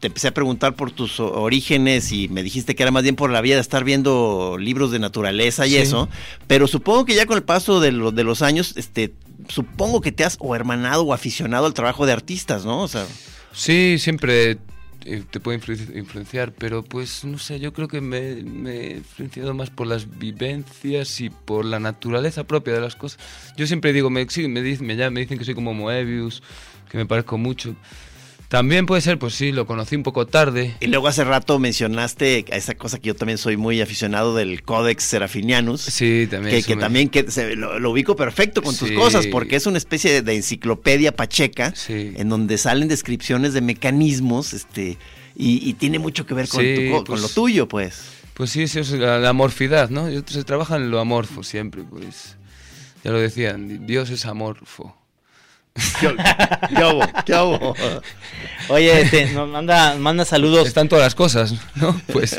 [0.06, 3.32] te empecé a preguntar por tus orígenes y me dijiste que era más bien por
[3.32, 5.78] la vida de estar viendo libros de naturaleza y Sí.
[5.78, 6.10] eso,
[6.46, 9.16] pero supongo que ya con el paso de, lo- de los años, este,
[9.50, 12.84] supongo que te has o hermanado o aficionado al trabajo de artistas, ¿no?
[12.84, 13.08] O sea,
[13.52, 14.60] Sí, siempre
[15.06, 18.98] eh, te puede influ- influenciar, pero pues no sé, yo creo que me, me he
[18.98, 23.18] influenciado más por las vivencias y por la naturaleza propia de las cosas.
[23.58, 26.44] Yo siempre digo, me, sí, me, dicen, me, llaman- me dicen que soy como Moebius,
[26.92, 27.76] que me parezco mucho.
[28.48, 30.76] También puede ser, pues sí, lo conocí un poco tarde.
[30.80, 34.62] y luego hace rato mencionaste a esa cosa que yo también soy muy aficionado del
[34.64, 35.82] Codex Serafinianus.
[35.82, 36.52] Sí, también.
[36.52, 39.56] que, eso que me- también que se- lo, lo ubico perfecto con tus cosas, porque
[39.56, 42.14] es una especie de, de enciclopedia pacheca, Sí.
[42.16, 44.98] en donde salen descripciones de mecanismos, este,
[45.36, 48.04] y, y tiene mucho que ver con, Sí, tu co- con pues- lo tuyo, pues.
[48.36, 50.08] Pues sí, eso es la, la amorfidad, ¿no?
[50.28, 52.38] Se trabaja en lo amorfo siempre, pues.
[53.04, 54.96] Ya lo decían, Dios es amorfo.
[56.00, 56.16] ¿Qué,
[56.76, 57.02] qué hubo?
[57.26, 57.76] ¿Qué hubo?
[58.70, 60.68] Oye, este, nos manda, manda saludos.
[60.68, 62.00] Están todas las cosas, ¿no?
[62.12, 62.38] Pues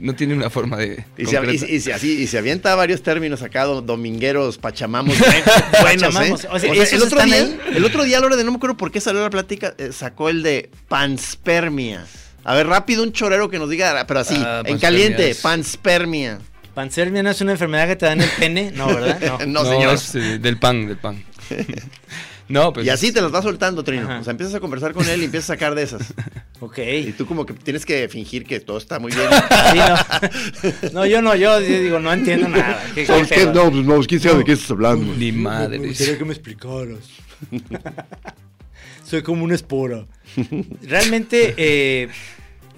[0.00, 1.04] no tiene una forma de...
[1.18, 5.16] Y se, y, y se- así, y se avienta varios términos acá, do- domingueros, pachamamos,
[5.18, 5.30] buen-
[5.82, 6.48] buenos, Pachamamos, ¿eh?
[6.50, 7.58] o sea, O sea, ¿esos el, otro día, ahí?
[7.74, 9.74] el otro día, a la hora de no me acuerdo por qué salió la plática,
[9.78, 12.06] eh, sacó el de panspermia.
[12.42, 16.38] A ver, rápido, un chorero que nos diga, pero así, Ah, en panspermia caliente, panspermia.
[16.74, 19.20] Pancermia no es una enfermedad que te da en el pene, no, ¿verdad?
[19.46, 19.62] No.
[19.64, 19.94] No, señor.
[19.94, 21.22] es eh, del pan, del pan.
[22.48, 24.04] No, pues y así te las va soltando, Trino.
[24.04, 24.20] Ajá.
[24.20, 26.14] O sea, empiezas a conversar con él y empiezas a sacar de esas.
[26.58, 26.78] Ok.
[26.78, 29.28] Y tú como que tienes que fingir que todo está muy bien.
[29.72, 29.78] Sí,
[30.86, 31.00] no.
[31.00, 32.82] no, yo no, yo digo, no entiendo nada.
[32.94, 33.34] ¿Qué- qué ¿Sabes qué?
[33.34, 33.52] pedo?
[33.52, 35.14] No, pues no, ¿quién sabe de qué estás hablando?
[35.16, 35.78] ni madre.
[35.92, 37.00] que me explicaras.
[39.04, 40.06] Soy como una espora.
[40.82, 42.08] Realmente, eh,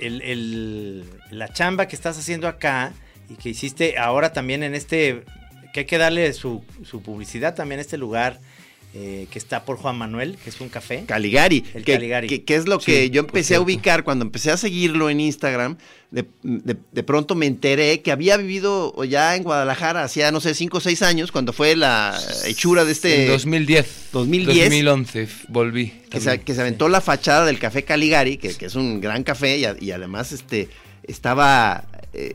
[0.00, 2.92] el- el- la chamba que estás haciendo acá
[3.30, 5.24] y que hiciste ahora también en este,
[5.72, 8.40] que hay que darle su, su publicidad también a este lugar
[9.00, 11.04] eh, que está por Juan Manuel, que es un café.
[11.06, 11.62] Caligari.
[11.72, 12.26] El que, Caligari.
[12.26, 15.20] Que, que es lo Sí, que yo empecé a ubicar cuando empecé a seguirlo en
[15.20, 15.76] Instagram.
[16.10, 20.54] De, de- de pronto me enteré que había vivido ya en Guadalajara hacía, no sé,
[20.54, 23.24] cinco o seis años, cuando fue la hechura de este...
[23.26, 23.86] En 2010.
[24.12, 24.64] 2010.
[24.64, 25.92] 2011 f- volví.
[26.10, 29.22] que se, que se aventó la fachada del café Caligari, que, que es un gran
[29.22, 30.68] café y, a- y además este
[31.04, 31.84] estaba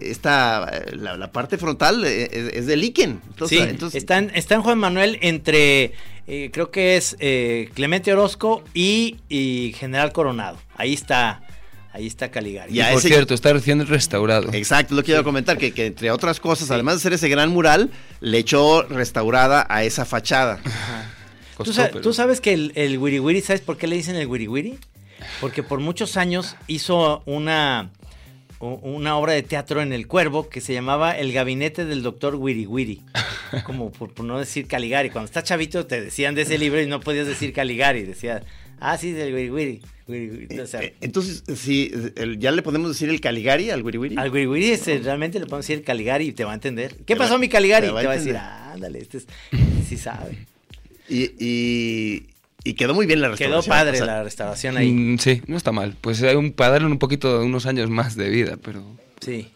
[0.01, 3.21] esta la, la parte frontal eh, es, es de líquen.
[3.29, 5.93] Entonces, Sí, entonces- está, en, está en Juan Manuel entre,
[6.27, 10.57] eh, creo que es eh, Clemente Orozco y, y General Coronado.
[10.75, 11.41] Ahí está,
[11.91, 12.79] ahí está Caligari.
[12.79, 14.51] Y Por ese- cierto, está recién restaurado.
[14.53, 17.29] Exacto, lo que iba a comentar, que, que entre otras cosas, además de hacer ese
[17.29, 17.89] gran mural,
[18.21, 20.59] le echó restaurada a esa fachada.
[21.57, 23.95] Costó, ¿Tú, sa- pero- tú sabes que el, el Wiri Wiri, ¿sabes por qué le
[23.95, 24.77] dicen el Wiri Wiri?
[25.39, 27.91] Porque por muchos años hizo una,
[28.71, 32.65] una obra de teatro en El Cuervo que se llamaba El Gabinete del Doctor Wiri
[32.65, 33.01] Wiri.
[33.65, 35.09] Como por, por no decir Caligari.
[35.09, 38.03] Cuando estás chavito te decían de ese libro y no podías decir Caligari.
[38.03, 38.43] Decías,
[38.79, 39.81] ah, sí, del Wiri Wiri.
[40.07, 40.59] Wiri Wiri.
[40.59, 44.15] O sea, Eh, Entonces, sí, el- ya le podemos decir el Caligari al Wiri Wiri.
[44.17, 46.95] al Wiri Wiri este, realmente le podemos decir Caligari y te va a entender.
[46.97, 47.87] ¿Qué Te pasó, va- mi Caligari?
[47.87, 49.27] te va te va a decir, ah, ándale, este es,
[49.87, 50.37] sí sabe.
[51.09, 52.23] Y, y-
[52.63, 53.75] y quedó muy bien la Quedó restauración.
[53.75, 54.91] padre o sea, la restauración ahí.
[54.91, 55.95] Mm, sí, no está mal.
[55.99, 58.83] Pues hay un, para darle un poquito, unos años más de vida, pero,
[59.21, 59.49] Sí.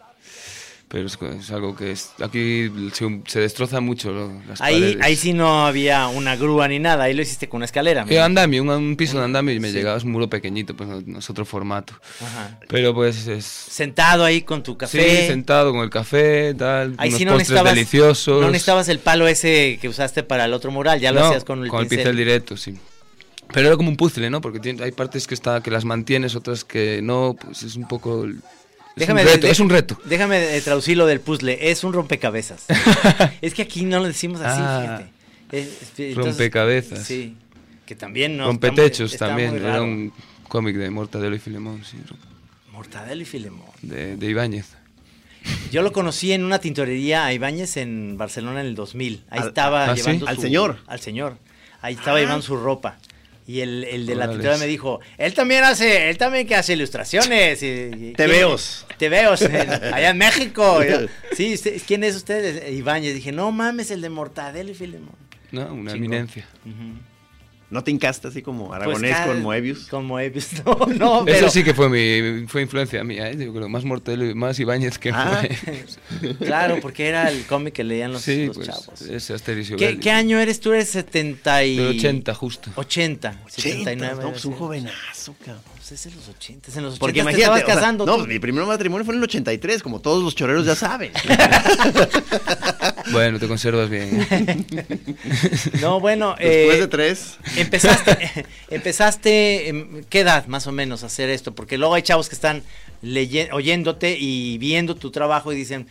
[0.88, 4.98] pero es, es algo que es, aquí se, se destroza mucho lo- las Ahí, paredes.
[5.02, 8.06] ahí sí no había una grúa ni nada, ahí lo hiciste con una escalera.
[8.08, 9.74] Eh, andamio, un, un piso de andamio y me Sí.
[9.76, 11.94] llegaba, es un muro pequeñito, pues no, es otro formato.
[12.22, 12.58] Ajá.
[12.68, 13.44] Pero pues es...
[13.44, 15.26] Sentado ahí con tu Sí, café.
[15.28, 18.40] sentado con el café, tal, ahí unos sí no postres necesitabas, deliciosos.
[18.42, 21.44] no necesitabas el palo ese que usaste para el otro mural, ya lo No, hacías
[21.44, 22.16] con el pincel.
[22.16, 22.74] directo, sí.
[23.52, 24.40] Pero era como un puzzle, ¿no?
[24.40, 27.88] Porque tiene- hay partes que está que las mantienes, otras que no, pues es un
[27.88, 28.26] poco...
[28.26, 28.34] Es
[28.96, 29.98] Déjame un reto, de- es un reto.
[30.04, 32.66] Déjame traducirlo del puzzle, es un rompecabezas.
[33.40, 35.10] es que aquí no lo decimos así, Ah, fíjate.
[35.56, 37.06] Es- es- entonces- rompecabezas.
[37.06, 37.36] Sí,
[37.86, 38.46] que también no.
[38.46, 40.12] Rompetechos está muy- también, está era un
[40.48, 41.96] cómic de Mortadelo y Filemón, sí,
[42.72, 43.66] Mortadelo y Filemón.
[43.82, 44.74] de, de Ibáñez.
[45.70, 49.24] Yo lo conocí en una tintorería a Ibáñez en Barcelona en el 2000.
[49.30, 50.02] Ahí Al- estaba ¿ah, sí?
[50.02, 50.78] llevando Al señor.
[50.86, 51.38] Al señor.
[51.80, 52.20] Ahí estaba Ah.
[52.20, 52.98] llevando su ropa.
[53.48, 56.74] Y el, el de la tintorería me dijo, él también hace, él también que hace
[56.74, 57.62] ilustraciones.
[57.62, 58.86] Y, Te ¿quién- veos.
[58.98, 59.32] Te veo,
[59.92, 60.80] allá en México.
[60.84, 62.68] Y sí, usted- ¿quién es usted?
[62.70, 63.14] Ibáñez.
[63.14, 65.16] Dije, no mames, el de Mortadelo y Filemón.
[65.50, 65.72] ¿no?
[65.72, 66.46] Una eminencia.
[66.66, 66.98] Ujú.
[67.70, 69.86] ¿No te encaste así como Pues aragonés cada- con Moebius?
[69.88, 71.36] Con Moebius, no, no, pero...
[71.36, 73.36] Eso sí que fue mi fue influencia mía, ¿eh?
[73.38, 75.42] yo creo, más Mortadelo y más Ibáñez que Ah.
[75.42, 75.84] fue.
[76.38, 79.02] Claro, porque era el cómic que leían los, sí, los pues chavos.
[79.02, 80.72] ese Asterix y ¿Qué, qué año eres tú?
[80.72, 81.76] Eres 70 y...
[81.76, 82.70] Del 80 justo.
[82.74, 84.22] 80, 79.
[84.22, 85.62] no, pues un jovenazo, cabrón.
[85.76, 87.74] Pues es en los 80, es en los 80 Porque te imagínate, estabas o sea,
[87.76, 88.06] casando.
[88.06, 91.12] no, pues mi primer matrimonio fue en el 83, como todos los choreros ya saben.
[93.12, 94.26] Bueno, te conservas bien.
[94.30, 94.86] ¿eh?
[95.80, 97.38] No, bueno, Después eh, de tres.
[97.56, 101.54] empezaste, empezaste, em, ¿qué edad más o menos a hacer esto?
[101.54, 102.62] Porque luego hay chavos que están
[103.02, 105.86] leye- oyéndote y viendo tu trabajo y dicen,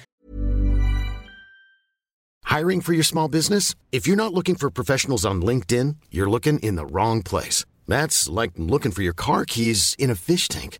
[2.45, 3.75] Hiring for your small business?
[3.91, 7.65] If you're not looking for professionals on LinkedIn, you're looking in the wrong place.
[7.87, 10.79] That's like looking for your car keys in a fish tank.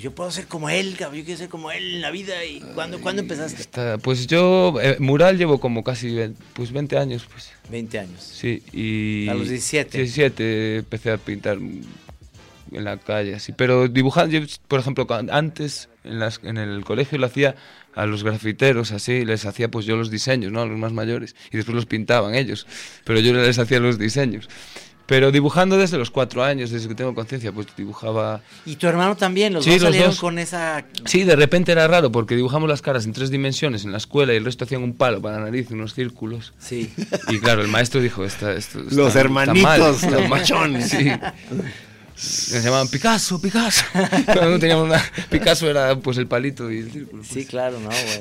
[0.00, 2.44] Pues yo puedo ser como él, cabrón, yo quiero ser como él en la vida.
[2.44, 3.60] ¿Y cuándo, ¿cuándo empezaste?
[3.60, 8.22] Está- pues yo, eh, mural llevo como casi ve- pues 20 años, pues 20 años.
[8.22, 8.62] sí.
[8.72, 9.98] Y A los 17.
[9.98, 11.58] 17 empecé a pintar
[12.72, 13.52] en la calle, así.
[13.52, 17.56] Pero dibujar, yo, por ejemplo, antes en, las, en el colegio lo hacía
[17.94, 20.62] a los grafiteros, así, les hacía pues yo los diseños, ¿no?
[20.62, 21.34] A los más mayores.
[21.52, 22.66] Y después los pintaban ellos.
[23.04, 24.48] Pero yo les hacía los diseños.
[25.10, 28.42] Pero dibujando desde los cuatro años, desde que tengo conciencia, pues dibujaba...
[28.64, 30.20] Y tu hermano también, los Sí, dos los salieron dos.
[30.20, 30.84] con esa...
[31.04, 34.32] Sí, de repente era raro porque dibujamos las caras en tres dimensiones en la escuela
[34.32, 36.52] y el resto hacían un palo para la nariz, unos círculos.
[36.60, 36.92] Sí.
[37.28, 40.28] Y claro, el maestro dijo, "Esta- esto, está, Los está hermanitos, mal, los está mal".
[40.28, 40.88] machones.
[40.90, 41.10] Sí.
[42.22, 43.82] Nos llamaban Picasso, Picasso.
[44.26, 45.02] Cuando no teníamos nada.
[45.30, 47.24] Picasso era pues el palito y el círculo.
[47.24, 47.46] Sí, pues.
[47.46, 48.20] claro, no, güey.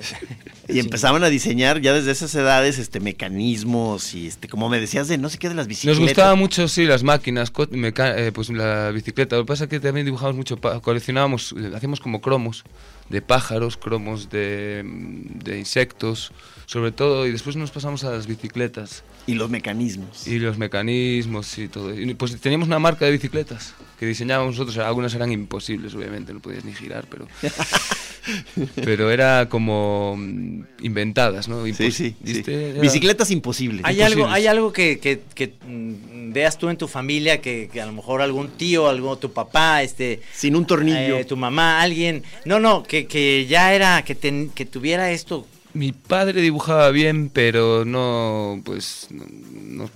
[0.70, 5.08] Y empezaban a diseñar ya desde esas edades este mecanismos y este como me decías
[5.08, 6.00] de no sé qué de las bicicletas.
[6.00, 9.36] Nos gustaban mucho, sí, las máquinas, eh, pues la bicicleta.
[9.36, 12.64] Lo que pasa es que también dibujamos mucho, coleccionábamos, eh, hacíamos como cromos
[13.10, 16.32] de pájaros, cromos de, mm, de insectos,
[16.70, 20.28] sobre todo, y después nos pasamos a las bicicletas y los mecanismos.
[20.28, 22.00] y los mecanismos y todo.
[22.00, 24.78] Y pues teníamos una marca de bicicletas que diseñábamos nosotros.
[24.78, 27.28] Algunas eran imposibles, obviamente, no podías ni girar, pero.
[28.76, 31.64] pero era como mm, inventadas, ¿no?
[31.66, 32.16] Sí, Impos- sí, sí.
[32.22, 32.70] ¿viste?
[32.72, 33.82] Era- Bicicletas imposibles.
[33.84, 37.82] ¿Hay algo, hay algo que, que- que, mm, veas tú en tu familia que, que
[37.82, 41.18] a lo mejor algún tío, algo tu papá, este, Sin un tornillo.
[41.18, 45.48] eh, tu mamá, alguien, no, no, que, que ya era, que, ten- que tuviera esto.
[45.74, 49.90] Mi padre dibujaba bien, pero no, pues, no, no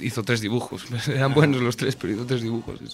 [0.00, 0.84] hizo tres dibujos.
[1.08, 2.80] Eran buenos los tres, pero hizo tres dibujos.
[2.80, 2.86] Y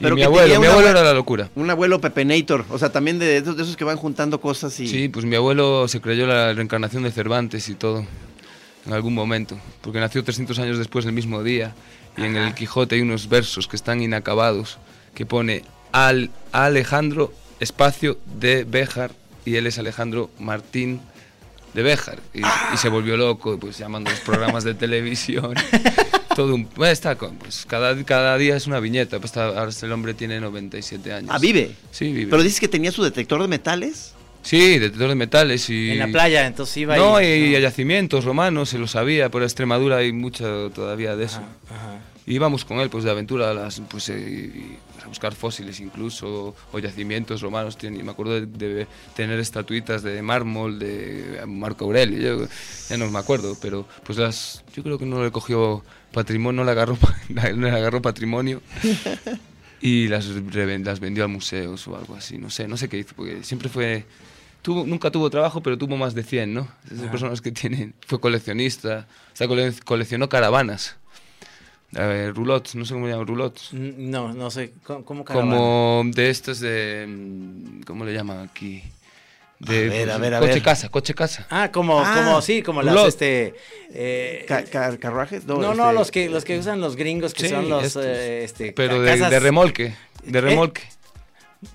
[0.00, 1.50] Pero mi abuelo, mi abuelo era la locura.
[1.54, 4.86] Un abuelo Pepenator, o sea, también de esos, de esos que van juntando cosas y
[4.86, 8.06] Sí, pues mi abuelo se creyó la reencarnación de Cervantes y todo,
[8.86, 11.74] en algún momento, porque nació 300 años después, el mismo día,
[12.16, 14.78] y en el Quijote hay unos versos que están inacabados,
[15.14, 19.12] que pone al Alejandro, espacio de Béjar,
[19.44, 21.00] y él es Alejandro Martín
[21.74, 25.54] de Béjar, y, y se volvió loco, pues llamando los programas de televisión.
[26.36, 29.70] Todo un, bueno, está con- pues cada, cada día es una viñeta, pues está- ahora
[29.82, 31.30] el hombre tiene 97 años.
[31.32, 31.72] Ah, vive.
[31.90, 32.30] Sí, vive.
[32.30, 34.14] Pero dices que tenía su detector de metales.
[34.42, 35.92] Sí, detector de metales y...
[35.92, 39.96] En la playa, entonces iba No, y, y, yacimientos romanos, se lo sabía, por Extremadura
[39.98, 41.38] hay mucho todavía de eso.
[41.70, 41.98] Ajá.
[42.26, 45.78] Y íbamos con él, pues de aventura, a las, pues, eh, y- a buscar fósiles
[45.80, 47.76] incluso, o yacimientos romanos.
[47.76, 52.48] Tiene- me acuerdo de, de tener estatuitas de mármol de Marco Aurelio, yo
[52.88, 56.64] ya no me acuerdo, pero pues las, yo creo que no le cogió patrimonio, no
[56.64, 56.96] le agarró,
[57.28, 58.62] no le agarró patrimonio.
[59.80, 63.14] Y las, las vendió a museos o algo así, no sé, no sé qué hizo,
[63.14, 64.06] porque siempre fue...
[64.62, 66.68] Tuvo, nunca tuvo trabajo, pero tuvo más de 100, ¿no?
[66.90, 67.92] Esas personas que tienen...
[68.06, 70.96] Fue coleccionista, o sea, cole- coleccionó caravanas.
[71.96, 73.72] A ver, roulottes, no sé cómo se llaman, roulottes.
[73.72, 75.24] No, no sé, ¿cómo, cómo?
[75.24, 77.04] Como de estos de...
[77.08, 78.82] mm, ¿Cómo le llaman aquí?
[79.60, 80.62] De, A ver, a pues, ver, a coche ver.
[80.62, 81.46] casa, coche casa.
[81.48, 83.54] Ah, como, Ah, como, sí, como las, este...
[83.90, 85.44] eh, Ca- ca- ¿Carruajes?
[85.46, 88.04] no, este, no, los que, los que usan los gringos, que Sí, son los, estos.
[88.04, 88.72] eh, este...
[88.72, 90.42] Pero de, casas- de remolque, de ¿Eh?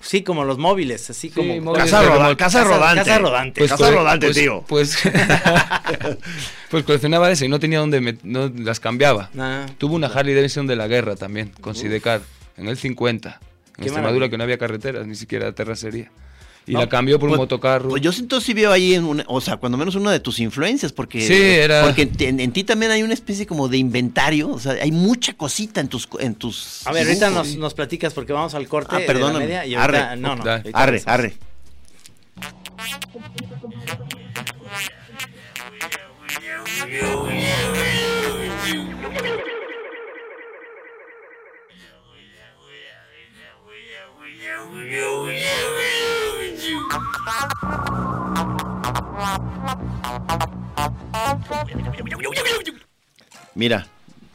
[0.00, 1.54] Sí, como los móviles, así como...
[1.60, 3.04] móviles Casa, roda- casa rodante.
[3.04, 3.66] casa rodante.
[3.68, 4.64] Casa rodante, pues- tío.
[4.68, 4.98] Pues,
[6.70, 9.30] pues coleccionaba ese y no tenía donde met- no las cambiaba.
[9.38, 12.20] Ah, Tuvo una Harley Davidson de la guerra también, con Sidecar,
[12.56, 13.28] en el 50.
[13.28, 14.30] En Qué Extremadura maravilla.
[14.30, 16.10] que no había carreteras, ni siquiera terracería.
[16.70, 17.88] Y No, la cambió por un Pues- motocarro.
[17.88, 20.38] Pues yo siento sí veo ahí, en una- o sea, cuando menos una de tus
[20.38, 24.48] influencias, porque, Sí, era- porque en, en ti también hay una especie como de inventario,
[24.50, 26.08] o sea, hay mucha cosita en tus...
[26.20, 30.16] En tus A ver, ahorita nos, nos platicas porque vamos al corte Ah, ahorita, Arre.
[30.16, 30.44] no, no.
[30.72, 31.34] Arre, arre.
[53.54, 53.86] Mira,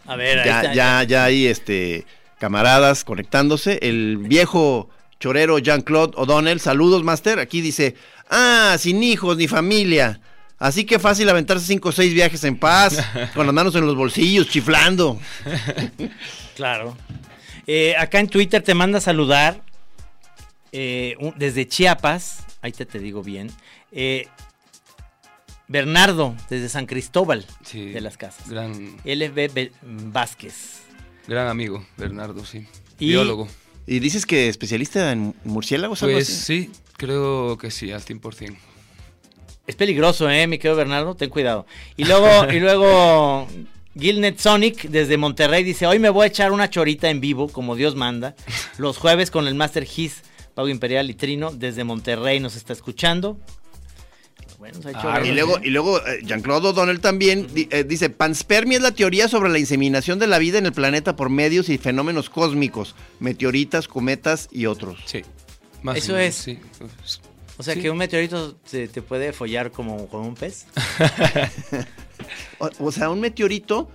[0.05, 0.73] A ver, ahí ya, está.
[0.73, 2.05] ya, ya hay este
[2.39, 3.79] camaradas conectándose.
[3.81, 7.39] El viejo chorero Jean-Claude O'Donnell, saludos, Master.
[7.39, 7.95] Aquí dice,
[8.29, 10.19] ah, sin hijos ni familia.
[10.59, 12.97] Así que fácil aventarse cinco o seis viajes en paz,
[13.33, 15.19] con las manos en los bolsillos, chiflando.
[16.55, 16.95] Claro.
[17.67, 19.61] Eh, acá en Twitter te manda a saludar
[20.71, 23.49] eh, un- desde Chiapas, ahí te, te digo bien,
[23.91, 24.27] eh,
[25.67, 28.49] Bernardo, desde San Cristóbal Sí, de las Casas.
[28.49, 29.71] Gran, LB
[30.11, 30.81] Vázquez.
[31.27, 32.65] gran amigo, Bernardo, sí.
[32.99, 33.47] Y- Biólogo.
[33.87, 36.65] Y dices que especialista en murciélagos, algo Pues así.
[36.65, 38.55] sí, creo que sí, al 100%.
[39.67, 40.45] Es peligroso, ¿eh?
[40.47, 41.65] Mi querido Bernardo, ten cuidado.
[41.97, 43.47] Y luego, y luego
[43.99, 47.75] Gilnet Sonic desde Monterrey dice, hoy me voy a echar una chorita en vivo, como
[47.75, 48.35] Dios manda.
[48.77, 50.21] Los jueves con el Master His,
[50.53, 53.39] Pago Imperial y Trino, desde Monterrey nos está escuchando.
[54.65, 55.61] Bueno, se ha hecho Ah, Y luego, ¿sí?
[55.65, 60.17] y luego eh, Jean-Claude O'Donnell también eh, dice, panspermia es la teoría sobre la inseminación
[60.17, 64.99] de la vida en el planeta por medios y fenómenos cósmicos, meteoritas, cometas y otros.
[65.05, 65.21] Sí.
[65.83, 66.33] Más Eso es.
[66.35, 66.59] Sí.
[66.79, 67.21] pues,
[67.57, 67.81] O sea sí.
[67.81, 70.65] que un meteorito se te puede follar como con un pez.
[72.59, 73.91] O, o sea, un meteorito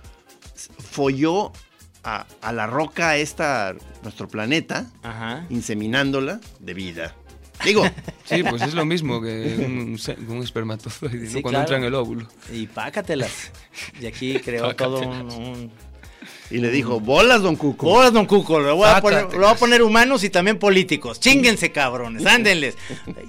[0.79, 1.51] folló
[2.03, 5.45] a, a la roca esta, nuestro planeta, Ajá.
[5.49, 7.15] inseminándola de vida.
[7.63, 7.83] Digo,
[8.25, 9.97] Sí, pues es lo mismo que un,
[10.29, 11.41] un espermatozoide, Sí, ¿no?
[11.41, 11.61] Cuando claro.
[11.61, 12.27] entra en el óvulo.
[12.51, 13.51] Y pácatelas.
[13.99, 15.71] Y aquí creó todo un, un-
[16.51, 17.85] Y le dijo, bolas, don Cuco.
[17.85, 21.19] Bolas, don Cuco, lo voy, a poner, lo voy a poner humanos y también políticos.
[21.19, 22.77] Chínguense, cabrones, ándenles.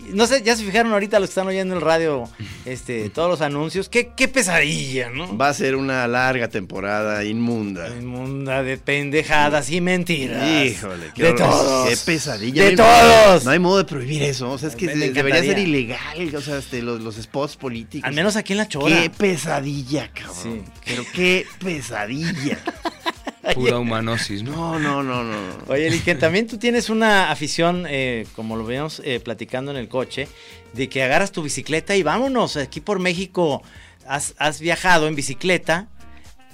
[0.09, 2.29] No sé, ya se fijaron ahorita los que están oyendo en el radio
[2.65, 3.89] este, todos los anuncios.
[3.89, 5.37] Qué, qué pesadilla, ¿no?
[5.37, 7.89] Va a ser una larga temporada inmunda.
[7.89, 10.43] Inmunda de pendejadas y mentiras.
[10.65, 11.49] Híjole, qué de horror.
[11.49, 11.89] todos.
[11.89, 12.65] Qué pesadilla.
[12.65, 13.45] De No todos.
[13.45, 14.51] No hay modo de prohibir eso.
[14.51, 16.35] O sea, es que debería ser ilegal.
[16.35, 18.07] O sea, este, los, los spots políticos.
[18.09, 19.03] Al menos aquí en la chora.
[19.03, 20.35] Qué pesadilla, cabrón.
[20.43, 20.63] Sí.
[20.85, 22.59] Pero qué pesadilla.
[23.55, 24.79] Pura humanosis, ¿no?
[24.79, 25.37] No, no, no, no.
[25.67, 29.89] Oye, Liken, también tú tienes una afición, eh, como lo veíamos eh, platicando en el
[29.89, 30.29] coche,
[30.73, 32.57] de que agarras tu bicicleta y vámonos.
[32.57, 33.63] Aquí por México
[34.07, 35.89] has, has viajado en bicicleta.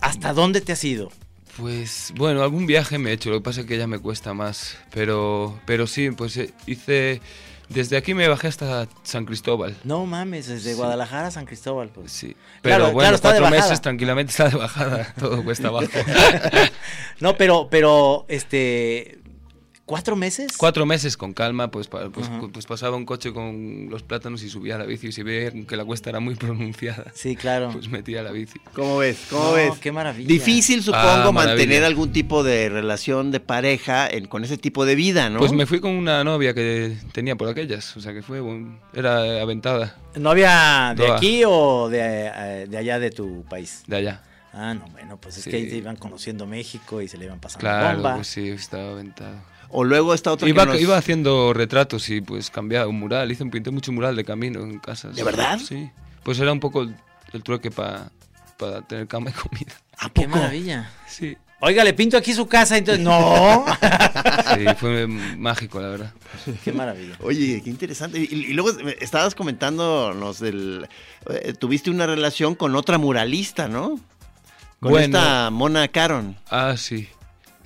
[0.01, 1.11] ¿Hasta dónde te has ido?
[1.57, 4.33] Pues bueno, algún viaje me he hecho, lo que pasa es que ya me cuesta
[4.33, 4.79] más.
[4.91, 7.21] Pero, pero sí, pues eh, hice.
[7.69, 9.77] Desde aquí me bajé hasta San Cristóbal.
[9.85, 11.91] No mames, desde Guadalajara a San Cristóbal.
[11.91, 12.13] Pues.
[12.13, 12.35] Sí.
[12.63, 15.15] Pero claro, bueno, está cuatro meses tranquilamente está de bajada.
[15.19, 15.89] Todo cuesta abajo.
[17.21, 19.18] No, pero, pero, este,
[19.89, 20.53] ¿cuatro meses?
[20.57, 22.05] cuatro meses con calma, pues, pues,
[22.53, 25.09] pues pasaba un coche con los plátanos y subía a la bici.
[25.09, 27.71] Y si veía que la cuesta era muy pronunciada, Sí, claro.
[27.73, 28.61] pues metía la bici.
[28.75, 29.19] ¿Cómo ves?
[29.31, 29.73] ¿Cómo No, ves?
[29.81, 30.29] qué maravilla.
[30.29, 31.87] Difícil, supongo, Ah, mantener maravilla.
[31.87, 35.39] algún tipo de relación de pareja en- con ese tipo de vida, ¿no?
[35.39, 38.79] Pues me fui con una novia que tenía por aquellas, o sea que fue, buen-
[38.95, 42.01] era aventada ¿Novia de aquí o de,
[42.35, 43.83] eh, de allá de tu país?
[43.87, 44.23] de allá.
[44.53, 45.51] Ah, no, bueno, pues es Sí.
[45.51, 48.15] que ahí se iban conociendo México y se le iban pasando Claro, bomba.
[48.17, 49.37] pues sí, estaba aventado.
[49.71, 53.31] O luego esta otra Iba, que nos- iba haciendo retratos y pues cambiaba un mural,
[53.31, 55.15] hice un pinté mucho mural de camino en casas.
[55.17, 55.59] ¿De verdad?
[55.59, 55.91] Sí.
[56.23, 56.95] Pues era un poco el,
[57.33, 58.11] el trueque para
[58.89, 59.73] tener cama y comida.
[59.99, 60.91] ¿A Qué maravilla.
[61.07, 61.37] Sí.
[61.61, 63.65] Oiga, le pinto aquí su casa, entonces no.
[64.57, 66.13] Sí, fue mágico, la verdad.
[66.65, 67.17] Qué maravilla.
[67.21, 68.19] Oye, qué interesante.
[68.19, 70.89] Y, y luego me- estabas comentándonos del...
[71.29, 73.91] eh, tuviste una relación con otra muralista, ¿no?
[74.81, 75.19] Con Bueno.
[75.19, 76.37] esta Mona Caron.
[76.49, 77.09] Ah, sí.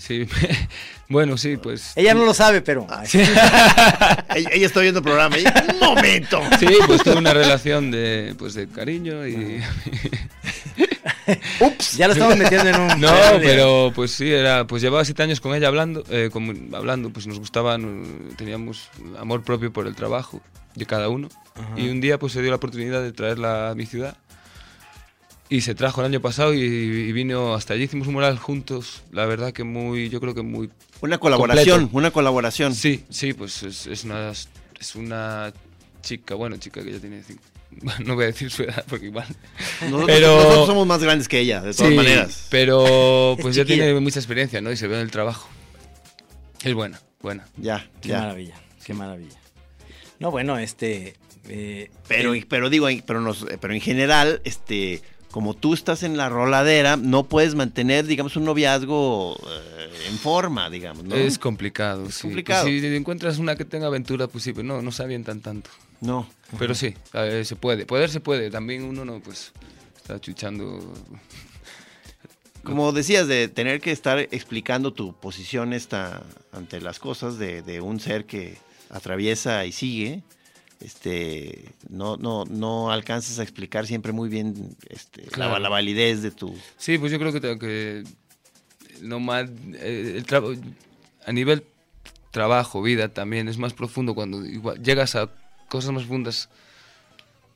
[0.05, 0.26] Sí.
[1.09, 1.92] bueno, sí, pues.
[1.94, 2.86] Ella no lo sabe, pero.
[3.12, 5.38] ella, ella está viendo el programa.
[5.38, 6.40] y, ¡Un momento!
[6.59, 9.62] Sí, pues tuve una relación de, pues, de cariño y...
[11.61, 13.00] Ups, ya lo estamos metiendo en un.
[13.00, 17.11] No, pero pues sí, era, pues llevaba siete años con ella hablando, eh, como- hablando,
[17.11, 18.88] pues nos gustaban, eh, teníamos
[19.18, 20.40] amor propio por el trabajo
[20.74, 21.28] de cada uno.
[21.76, 24.16] Y un día pues se dio la oportunidad de traerla a mi ciudad.
[25.55, 29.03] Y se trajo el año pasado y, y vino hasta allí, hicimos un mural juntos,
[29.12, 30.70] la verdad que muy, yo creo que muy...
[31.03, 31.98] Una colaboración, Completo.
[31.98, 32.74] una colaboración.
[32.74, 35.53] Sí, sí, pues es, es una, es una
[36.00, 37.22] chica, bueno, chica que ya tiene...
[37.22, 37.42] cinco-
[38.05, 39.26] no voy a decir su edad porque igual...
[39.82, 42.46] Nosotros, Pero- nosotros somos más grandes que ella, de todas Sí, maneras.
[42.50, 44.72] Pero Es pues ya tiene mucha experiencia, ¿no?
[44.72, 45.48] Y se ve en el trabajo.
[46.64, 47.46] Es buena, buena.
[47.59, 48.20] Ya, Qué ya.
[48.20, 49.38] maravilla, qué maravilla.
[50.18, 51.14] No, bueno, este.
[51.48, 56.16] eh, Pero, eh, pero digo, pero, nos, pero en general, este, como tú estás en
[56.16, 61.16] la roladera, no puedes mantener, digamos, un noviazgo eh, en forma, digamos, ¿no?
[61.16, 62.22] Es complicado, Es sí.
[62.22, 62.66] complicado.
[62.66, 65.70] Pues si encuentras una que tenga aventura, pues sí, pero no, no se avientan tanto.
[66.02, 66.28] No.
[66.58, 67.86] Pero sí, ver, se puede.
[67.86, 68.50] Poder se puede.
[68.50, 69.52] También uno no, pues,
[69.96, 70.92] está chuchando.
[72.62, 76.22] Como decías, de tener que estar explicando tu posición esta,
[76.52, 78.58] ante las cosas de, de un ser que
[78.90, 80.22] atraviesa y sigue,
[80.84, 85.58] este, no, no, no alcanzas a explicar siempre muy bien este, la- Claro.
[85.58, 86.54] la, validez de tu...
[86.76, 88.04] Sí, pues yo creo que, que
[89.00, 90.54] lo más, eh, el traba-
[91.26, 91.64] a nivel
[92.30, 95.30] trabajo, vida también es más profundo cuando igual llegas a
[95.68, 96.48] cosas más profundas.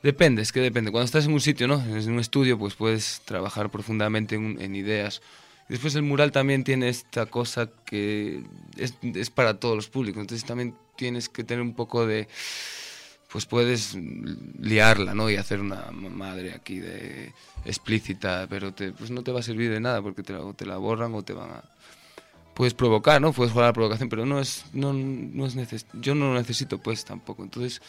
[0.02, 0.90] Depende, es que depende.
[0.92, 1.82] Cuando estás en un sitio, ¿no?
[1.82, 5.20] En un estudio, pues puedes trabajar profundamente en, en ideas.
[5.68, 8.44] Después el mural también tiene esta cosa que
[8.76, 10.20] es, es para todos los públicos.
[10.20, 12.28] Entonces también tienes que tener un poco de...
[13.36, 13.94] Pues puedes
[14.58, 15.28] liarla, ¿no?
[15.28, 17.34] Y hacer una madre aquí de
[17.66, 20.54] explícita, pero te, pues no te va a servir de nada porque te la, o
[20.54, 21.62] te la borran o te van a...
[22.54, 23.34] Puedes provocar, ¿no?
[23.34, 26.38] Puedes jugar a la provocación, pero no es, no, no es neces yo no lo
[26.38, 27.42] necesito pues tampoco.
[27.42, 27.82] Entonces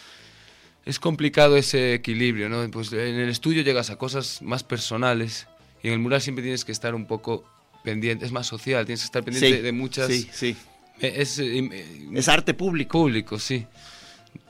[0.83, 2.69] es complicado ese equilibrio, ¿no?
[2.69, 5.47] Pues en el estudio llegas a cosas más personales
[5.81, 7.45] y en el mural siempre tienes que estar un poco
[7.85, 10.07] pendiente, es más social, tienes que estar pendiente Sí, de, de muchas...
[10.07, 10.57] Sí, sí.
[10.99, 12.99] Es, eh, eh, Es arte público.
[12.99, 13.65] público, sí.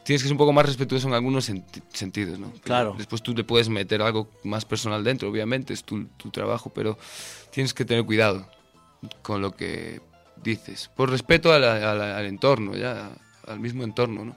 [0.07, 2.53] Tienes que ser un poco más respetuoso en algunos senti- sentidos, ¿no?
[2.63, 2.95] Claro.
[2.97, 6.97] Después tú le puedes meter algo más personal dentro, obviamente, es tu, tu trabajo, pero
[7.51, 8.49] tienes que tener cuidado
[9.21, 9.99] con lo que
[10.41, 10.89] dices.
[10.95, 13.11] Por respeto a la- a la- al entorno, ya,
[13.45, 14.35] al mismo entorno, ¿no?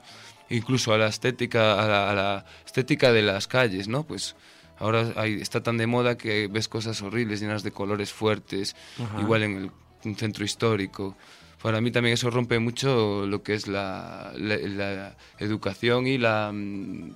[0.49, 4.03] Incluso a la estética, a la, a la estética de las calles, ¿no?
[4.03, 4.35] Pues
[4.77, 8.75] ahora hay- está tan de moda que ves cosas horribles, llenas de colores fuertes,
[9.21, 9.71] igual en el,
[10.03, 11.15] un centro histórico.
[11.61, 16.51] Para mí también eso rompe mucho lo que es la, la- la educación y la,
[16.53, 17.11] mm,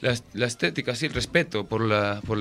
[0.00, 2.38] la, la estética, sí, el respeto por, la, por,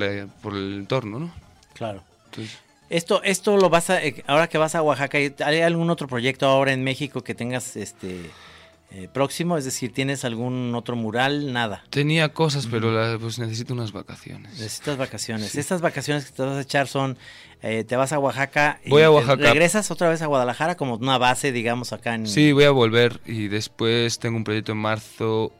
[0.53, 1.33] el entorno, ¿no?
[1.73, 2.03] Claro.
[2.25, 2.57] Entonces,
[2.89, 6.45] Esto, esto lo vas a, eh, ahora que vas a Oaxaca, ¿hay algún otro proyecto
[6.45, 8.29] ahora en México que tengas este
[8.93, 9.57] eh, próximo?
[9.57, 11.51] Es decir, ¿tienes algún otro mural?
[11.51, 11.83] Nada.
[11.89, 14.51] Tenía cosas, pero la- pues necesito unas vacaciones.
[14.53, 15.55] Necesitas vacaciones.
[15.55, 17.17] Estas vacaciones que te vas a echar son,
[17.63, 18.79] eh, te vas a Oaxaca.
[18.85, 19.41] y a Oaxaca.
[19.51, 22.27] Regresas otra vez a Guadalajara como una base, digamos, acá en...
[22.27, 25.51] Sí, voy a volver y después tengo un proyecto en marzo,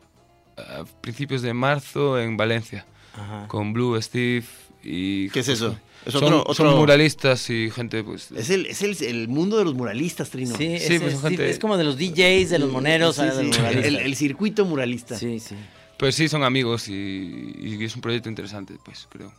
[0.57, 3.47] a principios de marzo en Valencia, Ajá.
[3.47, 4.45] con Blue, Steve
[4.83, 5.29] y...
[5.29, 5.75] ¿Qué es eso?
[6.05, 8.31] Es son, otro- son otro- muralistas y gente pues...
[8.31, 10.55] Es el, es el, el mundo de los muralistas, Trino.
[10.57, 13.21] Sí, Sí, es, pues, es- gente- es como de los DJs, de los moneros, Sí,
[13.23, 15.17] ah, sí, de los el, el circuito muralista.
[15.17, 15.55] Sí, sí.
[15.97, 19.31] Pues sí, son amigos y, y es un proyecto interesante, pues creo.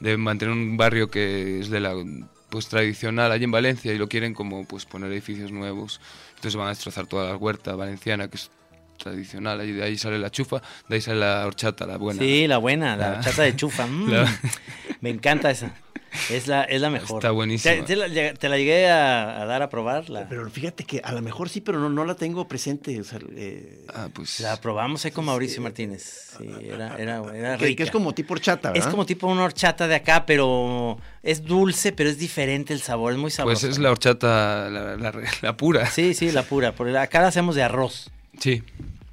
[0.00, 1.94] De mantener un barrio que es de la
[2.50, 6.00] pues tradicional allí en Valencia y lo quieren como pues poner edificios nuevos.
[6.34, 8.50] Entonces van a destrozar toda la huerta valenciana que es
[8.98, 9.58] tradicional.
[9.58, 12.20] De ahí sale la chufa, de ahí sale la horchata, la buena.
[12.20, 13.86] Sí, la buena, la La- chata de chufa.
[13.86, 14.40] mm, La-
[15.00, 15.74] Me encanta esa.
[16.30, 17.18] Es la, es la mejor.
[17.18, 17.74] Está buenísima.
[17.74, 20.08] ¿Te, te la, te la llegué a, a dar a probar?
[20.10, 23.00] La, Pero fíjate que a lo mejor sí, pero no, no la tengo presente.
[23.00, 26.34] O sea, eh, Ah, pues la probamos ahí con Mauricio Martínez.
[26.38, 27.84] Sí, era, era, era que, que rica.
[27.84, 28.86] es como tipo horchata, ¿verdad?
[28.86, 33.12] Es como tipo una horchata de acá, pero es dulce, pero es diferente el sabor,
[33.12, 33.60] es muy sabroso.
[33.62, 35.12] Pues es la horchata, la, la-
[35.42, 35.86] la pura.
[35.90, 36.72] Sí, sí, la pura.
[36.72, 38.10] Porque acá la hacemos de arroz.
[38.38, 38.62] Sí,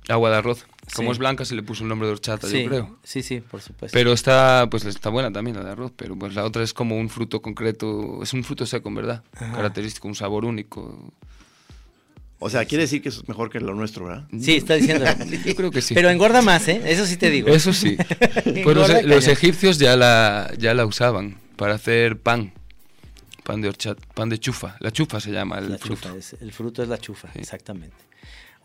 [0.09, 0.65] agua de arroz.
[0.95, 1.13] Como Sí.
[1.13, 2.99] es blanca se le puso el nombre de horchata, sí, yo creo.
[3.03, 3.95] sí, sí, por supuesto.
[3.97, 6.97] Pero está, pues está buena también la de arroz, pero pues la otra es como
[6.97, 9.53] un fruto concreto, es un fruto seco, en verdad, Ajá.
[9.55, 11.11] característico, un sabor único.
[12.39, 14.27] O sea, quiere decir que es mejor que lo nuestro, ¿verdad?
[14.37, 15.05] Sí, está diciendo.
[15.45, 15.93] Yo creo que sí.
[15.93, 16.81] Pero engorda más, ¿eh?
[16.85, 17.47] Eso sí te digo.
[17.47, 17.95] Eso sí.
[18.63, 19.11] Pues los, cañón.
[19.13, 22.51] egipcios ya la, ya la usaban para hacer pan,
[23.43, 24.75] pan de horchata, pan de chufa.
[24.81, 26.01] La chufa se llama el La fruto.
[26.09, 27.95] chufa, es- el fruto es la chufa, exactamente.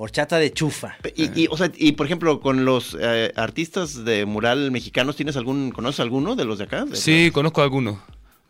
[0.01, 0.96] Horchata de chufa.
[1.16, 5.36] Y, y, o sea, y por ejemplo, con los eh, artistas de mural mexicanos, ¿tienes
[5.36, 6.84] algún, conoces alguno de los de acá?
[6.84, 8.01] De- Sí, conozco alguno.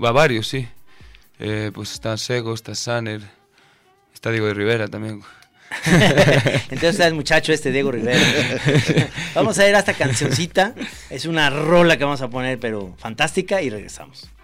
[0.03, 0.69] Va varios, sí.
[1.39, 3.23] Eh, pues está Sego, está Saner,
[4.13, 5.23] está Diego de Rivera también.
[5.87, 8.21] Entonces está el muchacho este Diego Rivera.
[9.35, 10.75] vamos a ir a esta cancioncita.
[11.11, 14.38] Es una rola que vamos a poner, pero fantástica, y regresamos.「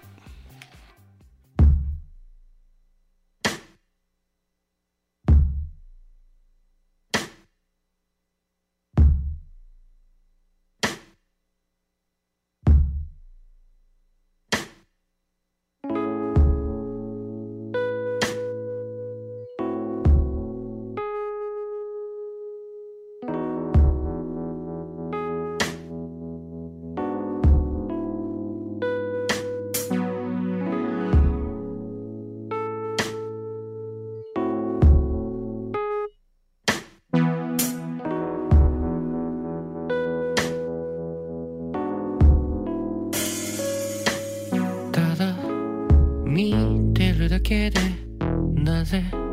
[48.95, 49.23] sé.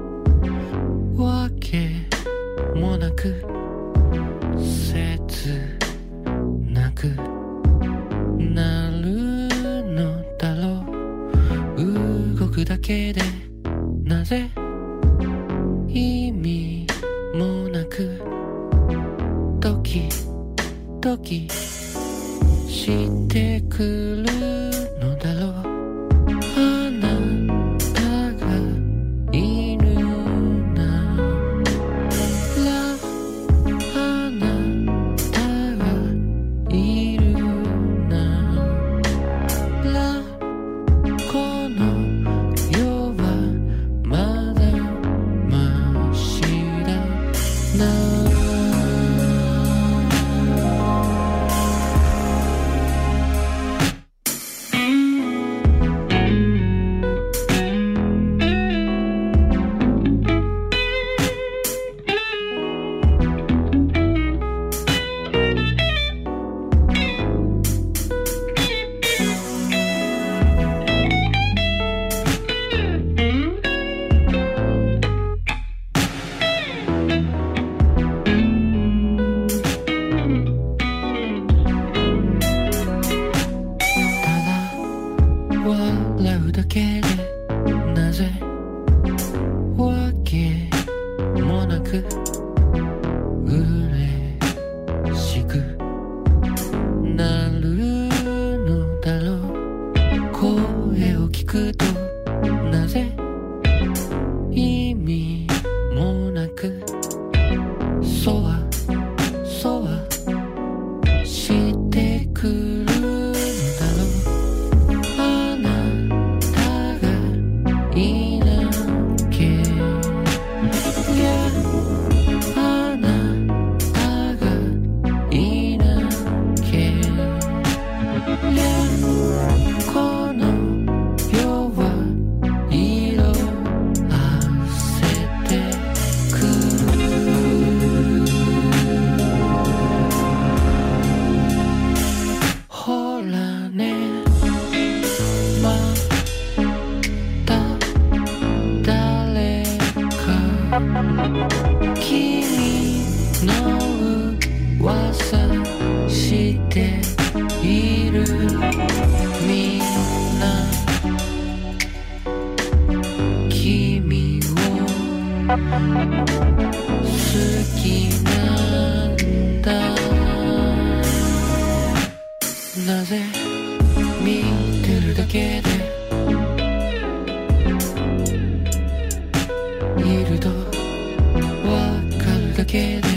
[182.62, 183.08] だけで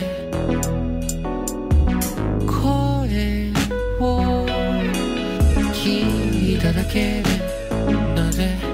[2.46, 3.52] 声
[4.00, 4.46] を
[5.74, 7.22] 聞いただけで
[8.14, 8.73] なぜ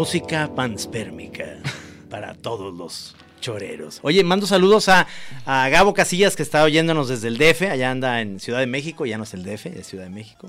[0.00, 1.58] Música panspérmica
[2.08, 3.98] para todos los choreros.
[4.00, 5.06] Oye, mando saludos a,
[5.44, 9.04] a Gabo Casillas que está oyéndonos desde el DF, allá anda en Ciudad de México,
[9.04, 10.48] ya no es el DF, es Ciudad de México.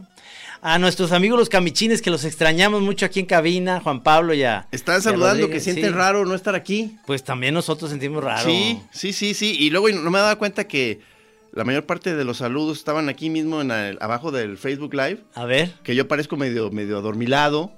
[0.62, 4.70] A nuestros amigos los camichines que los extrañamos mucho aquí en cabina, Juan Pablo ya.
[4.72, 6.96] Están saludando que sienten raro no estar aquí.
[7.06, 8.50] Pues también nosotros sentimos raro.
[8.50, 9.54] Sí, sí, sí, sí.
[9.60, 11.02] Y luego no me daba cuenta que
[11.52, 15.18] la mayor parte de los saludos estaban aquí mismo en el- abajo del Facebook Live.
[15.36, 15.74] A ver.
[15.84, 17.74] Que yo parezco medio, medio adormilado.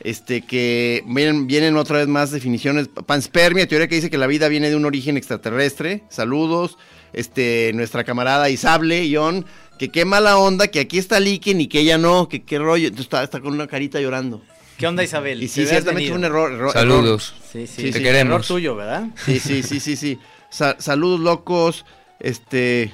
[0.00, 2.88] Este, que vienen, vienen otra vez más definiciones.
[3.06, 6.04] Panspermia, teoría que dice que la vida viene de un origen extraterrestre.
[6.10, 6.76] Saludos.
[7.12, 9.46] Este, nuestra camarada Isable, Ion,
[9.78, 12.88] que qué mala onda, que aquí está Liken y que ella no, que qué rollo.
[12.88, 14.42] Entonces está, está con una carita llorando.
[14.76, 15.42] ¿Qué onda, Isabel?
[15.42, 16.52] Y sí, ciertamente fue un error.
[16.52, 17.34] error- Saludos.
[17.50, 18.04] Sí, sí, Sí, Te sí.
[18.04, 18.34] queremos.
[18.34, 19.08] Error tuyo, ¿verdad?
[19.24, 20.18] Sí, sí, sí, sí, sí.
[20.50, 21.86] Sa- saludos locos.
[22.20, 22.92] Este.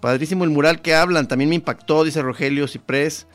[0.00, 1.28] Padrísimo el mural que hablan.
[1.28, 3.26] También me impactó, dice Rogelio Ciprés.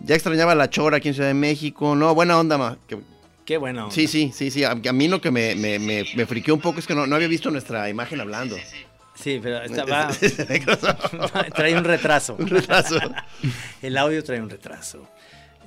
[0.00, 1.94] Ya extrañaba la chora aquí en Ciudad de México.
[1.96, 2.76] No, buena onda, ma.
[2.88, 2.98] que-
[3.44, 3.90] Qué bueno.
[3.90, 4.64] Sí, sí, sí, sí.
[4.64, 7.06] A, a mí lo que me, me, me, me friqueó un poco es que no,
[7.06, 8.56] no había visto nuestra imagen hablando.
[9.14, 10.08] Sí, pero está- va-
[11.54, 12.36] trae un retraso.
[12.38, 12.96] Un retraso.
[13.82, 15.06] El audio trae un retraso.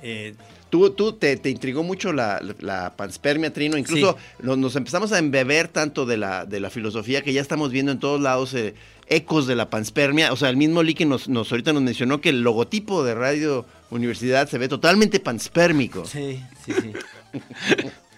[0.02, 0.34] Eh,
[0.70, 3.78] Tú, tú te, te intrigó mucho la, la panspermia, Trino.
[3.78, 7.70] Incluso nos, nos empezamos a embeber tanto de la, de la filosofía que ya estamos
[7.70, 8.74] viendo en todos lados eh,
[9.06, 10.30] ecos de la panspermia.
[10.30, 13.64] O sea, el mismo Lique nos, nos ahorita nos mencionó que el logotipo de Radio
[13.90, 16.04] Universidad se ve totalmente panspérmico.
[16.04, 16.92] sí, sí, sí.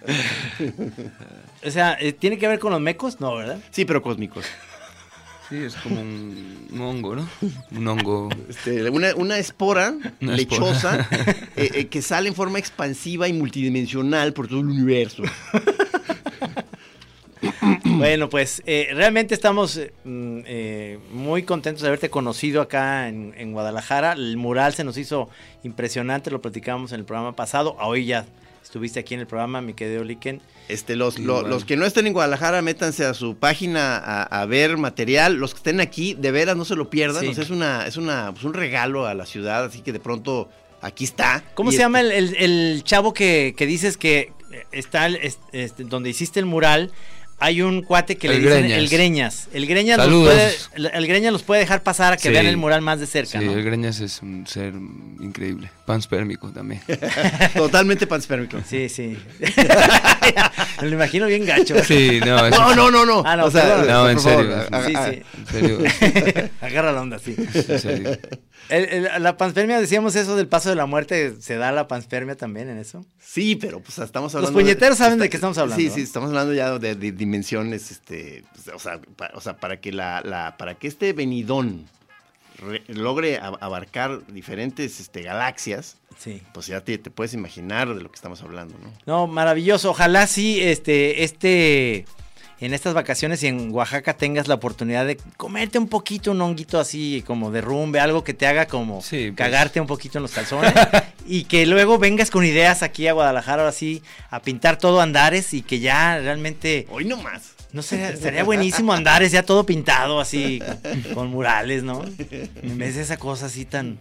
[1.65, 3.19] o sea, eh, ¿tiene que ver con los mecos?
[3.19, 3.59] No, ¿verdad?
[3.71, 4.45] Sí, pero cósmicos.
[5.49, 7.27] Sí, es como un, un hongo, ¿no?
[7.71, 8.29] Un hongo.
[8.47, 11.31] Este, una, una espora Una lechosa espora.
[11.57, 15.23] eh, eh, que sale en forma expansiva y multidimensional por todo el universo.
[18.01, 23.33] Bueno, pues eh, realmente estamos eh, mm, eh, muy contentos de haberte conocido acá en,
[23.37, 24.13] en Guadalajara.
[24.13, 25.29] El mural se nos hizo
[25.63, 27.75] impresionante, lo platicamos en el programa pasado.
[27.79, 28.25] Hoy ya
[28.63, 30.41] estuviste aquí en el programa, mi querido Liken.
[30.67, 34.45] Este, los, lo- los que no estén en Guadalajara, métanse a su página a, a
[34.45, 35.35] ver material.
[35.35, 37.21] Los que estén aquí, de veras, no se lo pierdan.
[37.21, 37.27] Sí.
[37.29, 39.99] O sea, es, una, es una, pues, un regalo a la ciudad, así que de
[39.99, 40.49] pronto
[40.81, 41.43] aquí está.
[41.55, 44.31] ¿Cómo Y se este- llama el, el- el chavo que, que dices que
[44.71, 45.19] está el-
[45.51, 46.91] este, donde hiciste el mural?
[47.43, 48.77] Hay un cuate que le dicen Greñas.
[48.77, 49.47] el Greñas.
[49.51, 50.55] El Greñas, los puede,
[50.93, 52.29] el, Greñas los puede dejar pasar a que Sí.
[52.29, 53.53] vean el mural más de cerca, Sí, ¿no?
[53.53, 54.73] el Greñas es un ser
[55.19, 55.71] increíble.
[55.87, 56.81] Panspérmico también.
[57.55, 58.59] Totalmente panspérmico.
[58.69, 59.17] Sí, sí.
[60.81, 61.83] Me lo imagino bien gacho.
[61.83, 63.23] Sí, no, es No, no, no, no.
[63.25, 63.87] Ah, no, O sea, perdón.
[63.87, 64.55] No, en favor, serio.
[64.71, 65.21] a- a- Sí, sí.
[65.39, 66.49] En serio.
[66.61, 67.35] Agarra la onda, sí.
[67.37, 68.17] En serio.
[68.69, 72.35] El- el- la panspermia, decíamos eso del paso de la muerte, ¿se da la panspermia
[72.37, 73.05] también en eso?
[73.19, 74.59] Sí, pero pues estamos Los hablando.
[74.59, 78.43] puñeteros saben de qué estamos hablando, Sí, sí, estamos hablando ya de, de dimensiones, este,
[78.73, 81.85] o sea, pa- o sea, para que la, la- para que este venidón
[82.59, 86.41] re- logre abarcar diferentes este, galaxias, Sí.
[86.53, 88.91] pues ya te, te puedes imaginar de lo que estamos hablando, ¿no?
[89.05, 89.89] No, maravilloso.
[89.89, 92.05] Ojalá sí, este, este,
[92.61, 96.79] en estas vacaciones y en Oaxaca tengas la oportunidad de comerte un poquito un honguito
[96.79, 99.35] así como derrumbe, algo que te haga como Sí, pues.
[99.35, 100.71] cagarte un poquito en los calzones
[101.27, 105.53] y que luego vengas con ideas aquí a Guadalajara ahora sí a pintar todo Andares
[105.53, 107.53] y que ya realmente Hoy no más.
[107.73, 110.61] no sé, sería buenísimo Andares ya todo pintado así
[111.03, 112.03] con, con murales, ¿no?
[112.61, 113.99] En vez de esa cosa así tan,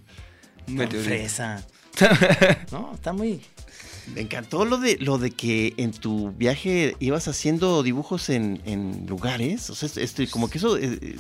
[1.03, 1.65] fresa.
[2.71, 3.43] No, está muy
[4.15, 9.07] Me encantó lo de lo de que en tu viaje ibas haciendo dibujos en, en
[9.09, 9.71] lugares.
[9.71, 10.77] O sea, es- este, como que eso.
[10.77, 11.19] es- es-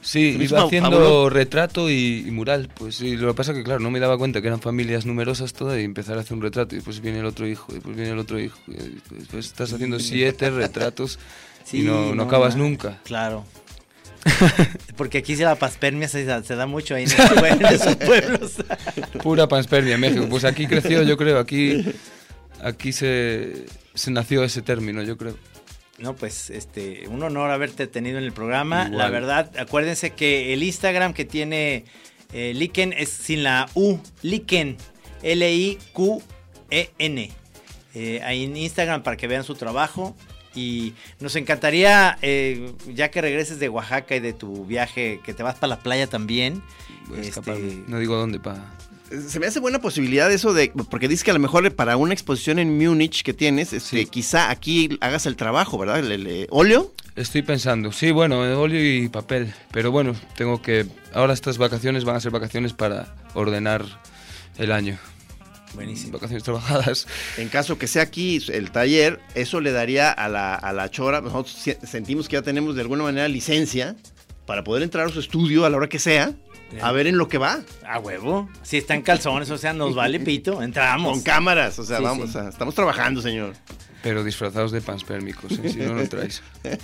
[0.00, 1.30] Sí, Se me hizo iba haciendo fabuloso.
[1.30, 2.68] retrato y, y mural.
[2.74, 5.52] Pues sí, lo que pasa que, claro, no me daba cuenta que eran familias numerosas
[5.52, 6.74] todas y empezar a hacer un retrato.
[6.74, 8.58] Y después viene el otro hijo, y después viene el otro hijo.
[8.68, 8.74] Y
[9.16, 11.18] después estás haciendo siete retratos
[11.72, 13.00] y no, no acabas nunca.
[13.04, 13.44] Claro.
[14.96, 17.66] Porque aquí sí la paspermia se, da- se da mucho ahí en, esos pue- en
[17.66, 18.52] esos pueblos.
[19.22, 20.26] Pura panspermia en México.
[20.30, 21.38] Pues aquí creció, yo creo.
[21.38, 21.84] Aquí,
[22.62, 25.36] aquí se, se nació ese término, yo creo.
[25.98, 28.84] No, pues este, un honor haberte tenido en el programa.
[28.86, 28.98] Igual.
[28.98, 31.84] La verdad, acuérdense que el Instagram que tiene
[32.32, 34.76] eh, Liken es sin la U, Liken,
[35.92, 37.30] L-I-Q-E-N.
[37.94, 40.16] Eh, ahí en Instagram para que vean su trabajo.
[40.54, 45.42] Y nos encantaría, eh, ya que regreses de Oaxaca y de tu viaje, que te
[45.42, 46.62] vas para la playa también.
[47.16, 47.82] Este.
[47.88, 48.74] No digo dónde, pa.
[49.28, 52.14] Se me hace buena posibilidad eso de, porque dices que a lo mejor para una
[52.14, 54.06] exposición en Múnich que tienes, este, Sí.
[54.06, 55.98] quizá aquí hagas el trabajo, ¿verdad?
[55.98, 56.92] El, el, eh, óleo.
[57.14, 62.04] Estoy pensando, sí, bueno, eh, óleo y papel, pero bueno, tengo que, ahora estas vacaciones
[62.06, 63.84] van a ser vacaciones para ordenar
[64.56, 64.98] el año,
[65.74, 66.12] Buenísimo.
[66.12, 67.06] vacaciones trabajadas.
[67.38, 71.20] En caso que sea aquí el taller, eso le daría a la, a la chora,
[71.20, 73.96] nosotros sentimos que ya tenemos de alguna manera licencia
[74.46, 76.32] para poder entrar a su estudio a la hora que sea,
[76.80, 78.48] a ver en lo que va, A huevo.
[78.62, 80.62] Si está en calzones, o sea, nos vale pito.
[80.62, 81.12] Entramos.
[81.12, 82.38] con cámaras, o sea, Sí, vamos, sí.
[82.38, 83.54] a- estamos trabajando, señor.
[84.02, 85.68] Pero disfrazados de panspermicos, ¿eh?
[85.68, 86.42] si no, no traes.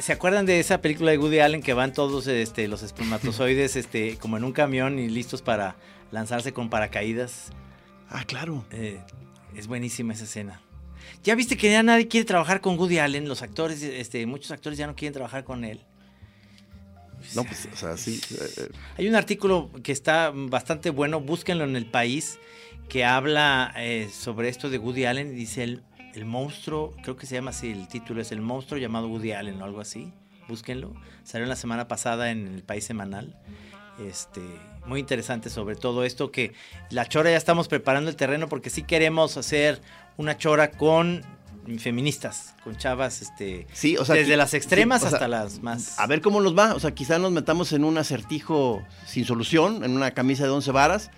[0.00, 4.16] ¿Se acuerdan de esa película de Woody Allen que van todos este, los espermatozoides este,
[4.18, 5.76] como en un camión y listos para
[6.10, 7.50] lanzarse con paracaídas?
[8.08, 8.64] Ah, claro.
[8.70, 9.00] Eh,
[9.56, 10.60] es buenísima esa escena.
[11.22, 14.78] Ya viste que ya nadie quiere trabajar con Woody Allen, los actores, este, muchos actores
[14.78, 15.80] ya no quieren trabajar con él.
[17.34, 18.20] No, pues, o sea, sí.
[18.30, 22.38] eh, eh, Hay un artículo que está bastante bueno, búsquenlo en el país,
[22.88, 25.82] que habla eh, sobre esto de Woody Allen y dice el,
[26.14, 29.60] el monstruo, creo que se llama así, el título es El monstruo llamado Woody Allen
[29.62, 30.12] o algo así,
[30.48, 30.94] búsquenlo.
[31.22, 33.34] Salió la semana pasada en el país semanal.
[34.00, 34.40] Este,
[34.86, 36.52] muy interesante sobre todo esto que
[36.90, 39.80] la chora ya estamos preparando el terreno porque sí queremos hacer
[40.16, 41.22] una chora con
[41.78, 45.62] feministas, con chavas, este, Sí, o sea, desde las extremas sí, o sea, hasta las
[45.62, 45.98] más.
[45.98, 46.74] A ver cómo nos va.
[46.74, 50.72] O sea, quizá nos metamos en un acertijo sin solución, en una camisa de 11
[50.72, 51.10] varas,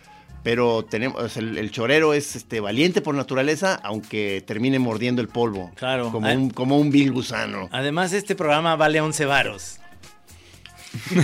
[0.44, 5.72] pero tenemos, el chorero es este, valiente por naturaleza, aunque termine mordiendo el polvo.
[5.74, 6.12] Claro.
[6.12, 6.32] Como, Ah.
[6.34, 7.68] un, como un vil gusano.
[7.72, 9.80] Además, este programa vale 11 varos.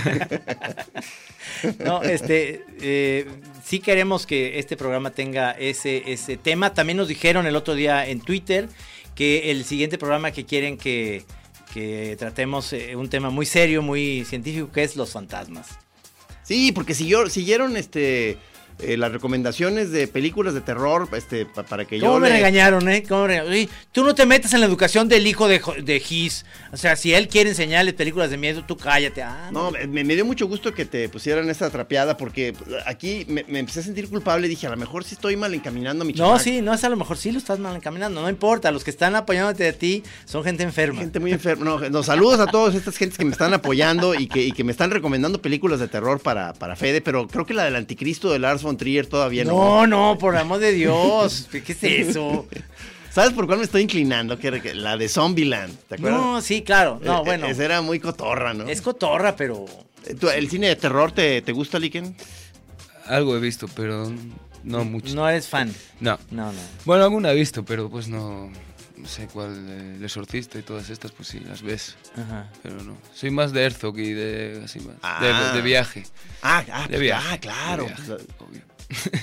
[1.85, 3.27] no, este, eh,
[3.65, 6.75] sí queremos que este programa tenga ese, ese tema.
[6.75, 8.69] También nos dijeron el otro día en Twitter
[9.15, 11.25] que el siguiente programa que quieren que,
[11.73, 15.79] que tratemos eh, un tema muy serio, muy científico, que es los fantasmas.
[16.43, 18.37] Sí, porque siguió- siguieron este,
[18.83, 22.35] eh, las recomendaciones de películas de terror este, pa- para que ¿Cómo yo me le-
[22.37, 23.03] regañaron, eh?
[23.09, 23.69] ¿Cómo me regañaron?
[23.93, 26.45] Tú no te metas en la educación del hijo de, de Gis.
[26.73, 29.23] O sea, si él quiere enseñarle películas de miedo, tú cállate.
[29.23, 32.55] Ah, No, me, me dio mucho gusto que te pusieran esta trapeada porque
[32.87, 34.49] aquí me, me empecé a sentir culpable.
[34.49, 36.39] Dije, a lo mejor sí estoy mal encaminando a mi No, chamaco.
[36.41, 38.91] sí, no es a lo mejor sí lo estás mal encaminando, no importa, los que
[38.91, 41.01] están apoyándote de ti son gente enferma.
[41.01, 41.65] Gente muy enferma.
[41.65, 44.65] No, no, saludos a todas estas gentes que me están apoyando y que, y que
[44.65, 48.31] me están recomendando películas de terror para, para Fede, pero creo que la del anticristo
[48.33, 49.53] de Lars von Trier todavía no.
[49.53, 52.47] No, no, por amor de Dios, ¿qué es eso?
[53.11, 54.39] ¿Sabes por cuál me estoy inclinando?
[54.39, 56.21] Que, la de Zombieland, ¿te acuerdas?
[56.21, 58.65] No, sí, claro, no, Eh, bueno, Esa era muy cotorra, ¿no?
[58.69, 59.67] es cotorra, pero
[60.07, 62.17] Eh, ¿tú- ¿El cine de terror te, te gusta, Liken?
[63.07, 64.11] Algo he visto, pero
[64.65, 65.15] no mucho.
[65.15, 65.73] no eres fan.
[66.01, 66.19] No.
[66.31, 66.59] No, no.
[66.85, 68.51] Bueno, alguna he visto, pero pues no,
[69.03, 71.97] no sé cuál, eh, El Exorcista y todas estas, pues sí, las ves.
[72.17, 72.49] Ajá.
[72.63, 72.97] Pero no.
[73.15, 75.51] Soy más de Herzog y de, así más, Ah.
[75.53, 76.05] de, de viaje.
[76.43, 77.27] Ah, ah, De viaje.
[77.31, 77.83] ah, claro.
[77.85, 78.63] de viaje, Pues, obvio.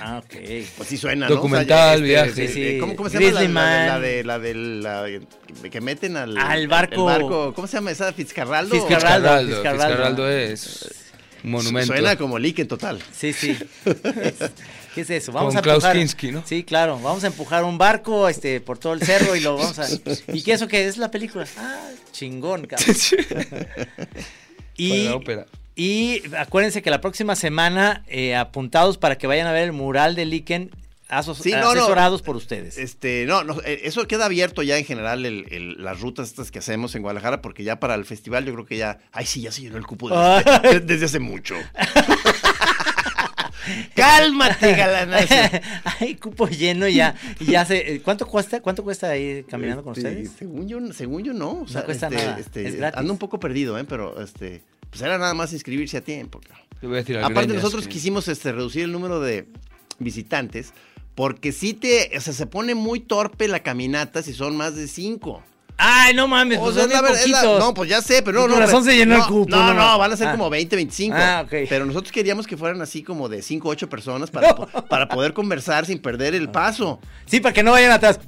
[0.01, 0.34] Ah, ok.
[0.77, 1.36] Pues sí suena, ¿no?
[1.36, 2.30] Documental, viaje.
[2.30, 2.77] este, Sí, sí.
[2.80, 5.21] ¿Cómo, cómo se llama la, la, de la de la de
[5.63, 7.05] la que meten al Al el barco.
[7.05, 7.53] barco?
[7.53, 8.75] ¿Cómo se llama esa Fitzcarraldo?
[8.75, 9.47] Fitzcarraldo.
[9.47, 10.89] Fitzcarraldo, es...
[11.43, 11.93] Un monumento.
[11.93, 12.99] Suena como Lick en total.
[13.15, 13.57] Sí, sí.
[13.86, 14.51] Es-
[15.08, 15.32] ¿Qué es eso?
[15.32, 15.95] Vamos Con a Klaus empujar.
[15.95, 16.43] Kinski, ¿no?
[16.45, 17.00] Sí, claro.
[17.00, 19.88] Vamos a empujar un barco este, por todo el cerro y lo vamos a.
[20.34, 21.45] ¿Y qué eso qué es la película?
[21.58, 22.95] Ah, chingón, cabrón.
[24.76, 25.45] y, Para la ópera.
[25.76, 30.16] y acuérdense que la próxima semana, eh, apuntados para que vayan a ver el mural
[30.16, 30.72] de Liken,
[31.10, 31.70] aso- Sí, no, no.
[31.70, 32.78] asesorados por ustedes.
[32.78, 36.52] Este, no, no, eh, eso queda abierto ya en general el- el- las rutas estas
[36.52, 39.41] que hacemos en Guadalajara, porque ya para el festival yo creo que ya, ay sí,
[39.41, 41.56] ya se llenó el cupo desde, desde hace mucho.
[43.95, 45.34] Cálmate, galanazo.
[45.99, 47.15] Hay cupo lleno ya.
[47.39, 48.61] Y ya se, eh, ¿Cuánto cuesta?
[48.61, 50.32] ¿Cuánto cuesta ir caminando con Este, ustedes?
[50.38, 51.61] Según yo, según yo no.
[51.61, 52.99] O sea, cuesta este, nada, este, es gratis.
[52.99, 53.84] Ando un poco perdido, ¿eh?
[53.84, 56.39] Pero este, pues era nada más inscribirse a tiempo.
[56.82, 59.47] Le voy a decir Aparte, Greñas nosotros que- quisimos este, reducir el número de
[59.99, 60.74] visitantes
[61.15, 64.88] porque sí te, o sea, se pone muy torpe la caminata si son más de
[64.88, 65.43] cinco.
[65.82, 67.59] Ay, no mames, O pues sea, son es la bien es la- poquitos.
[67.59, 68.59] no, pues ya sé, pero no, no.
[68.59, 70.32] razón se llenó el no, cupo, No, no, van a ser Ah.
[70.34, 71.15] como 20, 25.
[71.17, 71.53] Ah, ok.
[71.69, 74.53] Pero nosotros queríamos que fueran así como de 5, 8 personas para,
[74.89, 76.99] para poder conversar sin perder el paso.
[77.25, 78.19] Sí, para que no vayan atrás.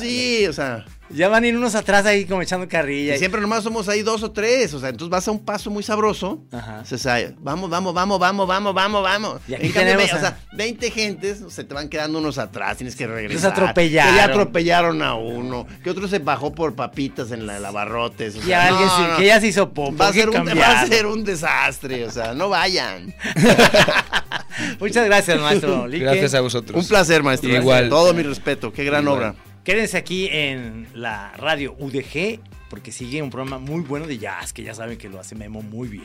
[0.00, 0.84] Sí, o sea,
[1.14, 3.14] Ya van a ir unos atrás ahí como echando carrilla.
[3.14, 4.72] y siempre nomás somos ahí dos o tres.
[4.74, 6.42] O sea, entonces vas a un paso muy sabroso.
[6.52, 6.82] Ajá.
[6.90, 9.40] O sea, vamos, vamos, vamos, vamos, vamos, vamos, vamos.
[9.48, 12.76] Y aquí En cambio, tenemos o sea, 20 gentes, se te van quedando unos atrás,
[12.78, 13.34] tienes que regresar.
[13.34, 14.12] Los atropellaron.
[14.12, 18.36] Que ya atropellaron a uno, que otro se bajó por papitas en la, el abarrotes.
[18.36, 19.16] O sea, Ya alguien no, se- no.
[19.18, 19.96] que ya se hizo popo.
[19.96, 20.88] Va a, ser un, va a cambiarlo.
[20.88, 23.14] ser un desastre, o sea, no vayan.
[24.80, 25.86] Muchas gracias, maestro.
[25.88, 26.04] Lique.
[26.04, 26.82] Gracias a vosotros.
[26.82, 27.50] Un placer, maestro.
[27.50, 27.88] Igual.
[27.88, 29.16] Todo mi respeto, qué gran Igual.
[29.18, 29.34] obra.
[29.64, 34.64] Quédense aquí en la radio UDG porque sigue un programa muy bueno de jazz que
[34.64, 36.04] ya saben que lo hace Memo muy bien.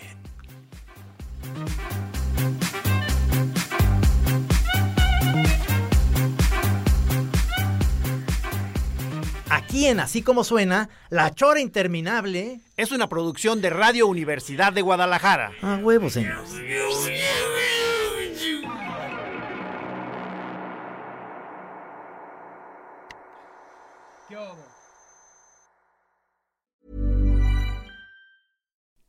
[9.50, 12.60] Aquí en Así como suena, La Chora Interminable.
[12.76, 15.52] Es una producción de Radio Universidad de Guadalajara.
[15.64, 16.52] A huevo, señores.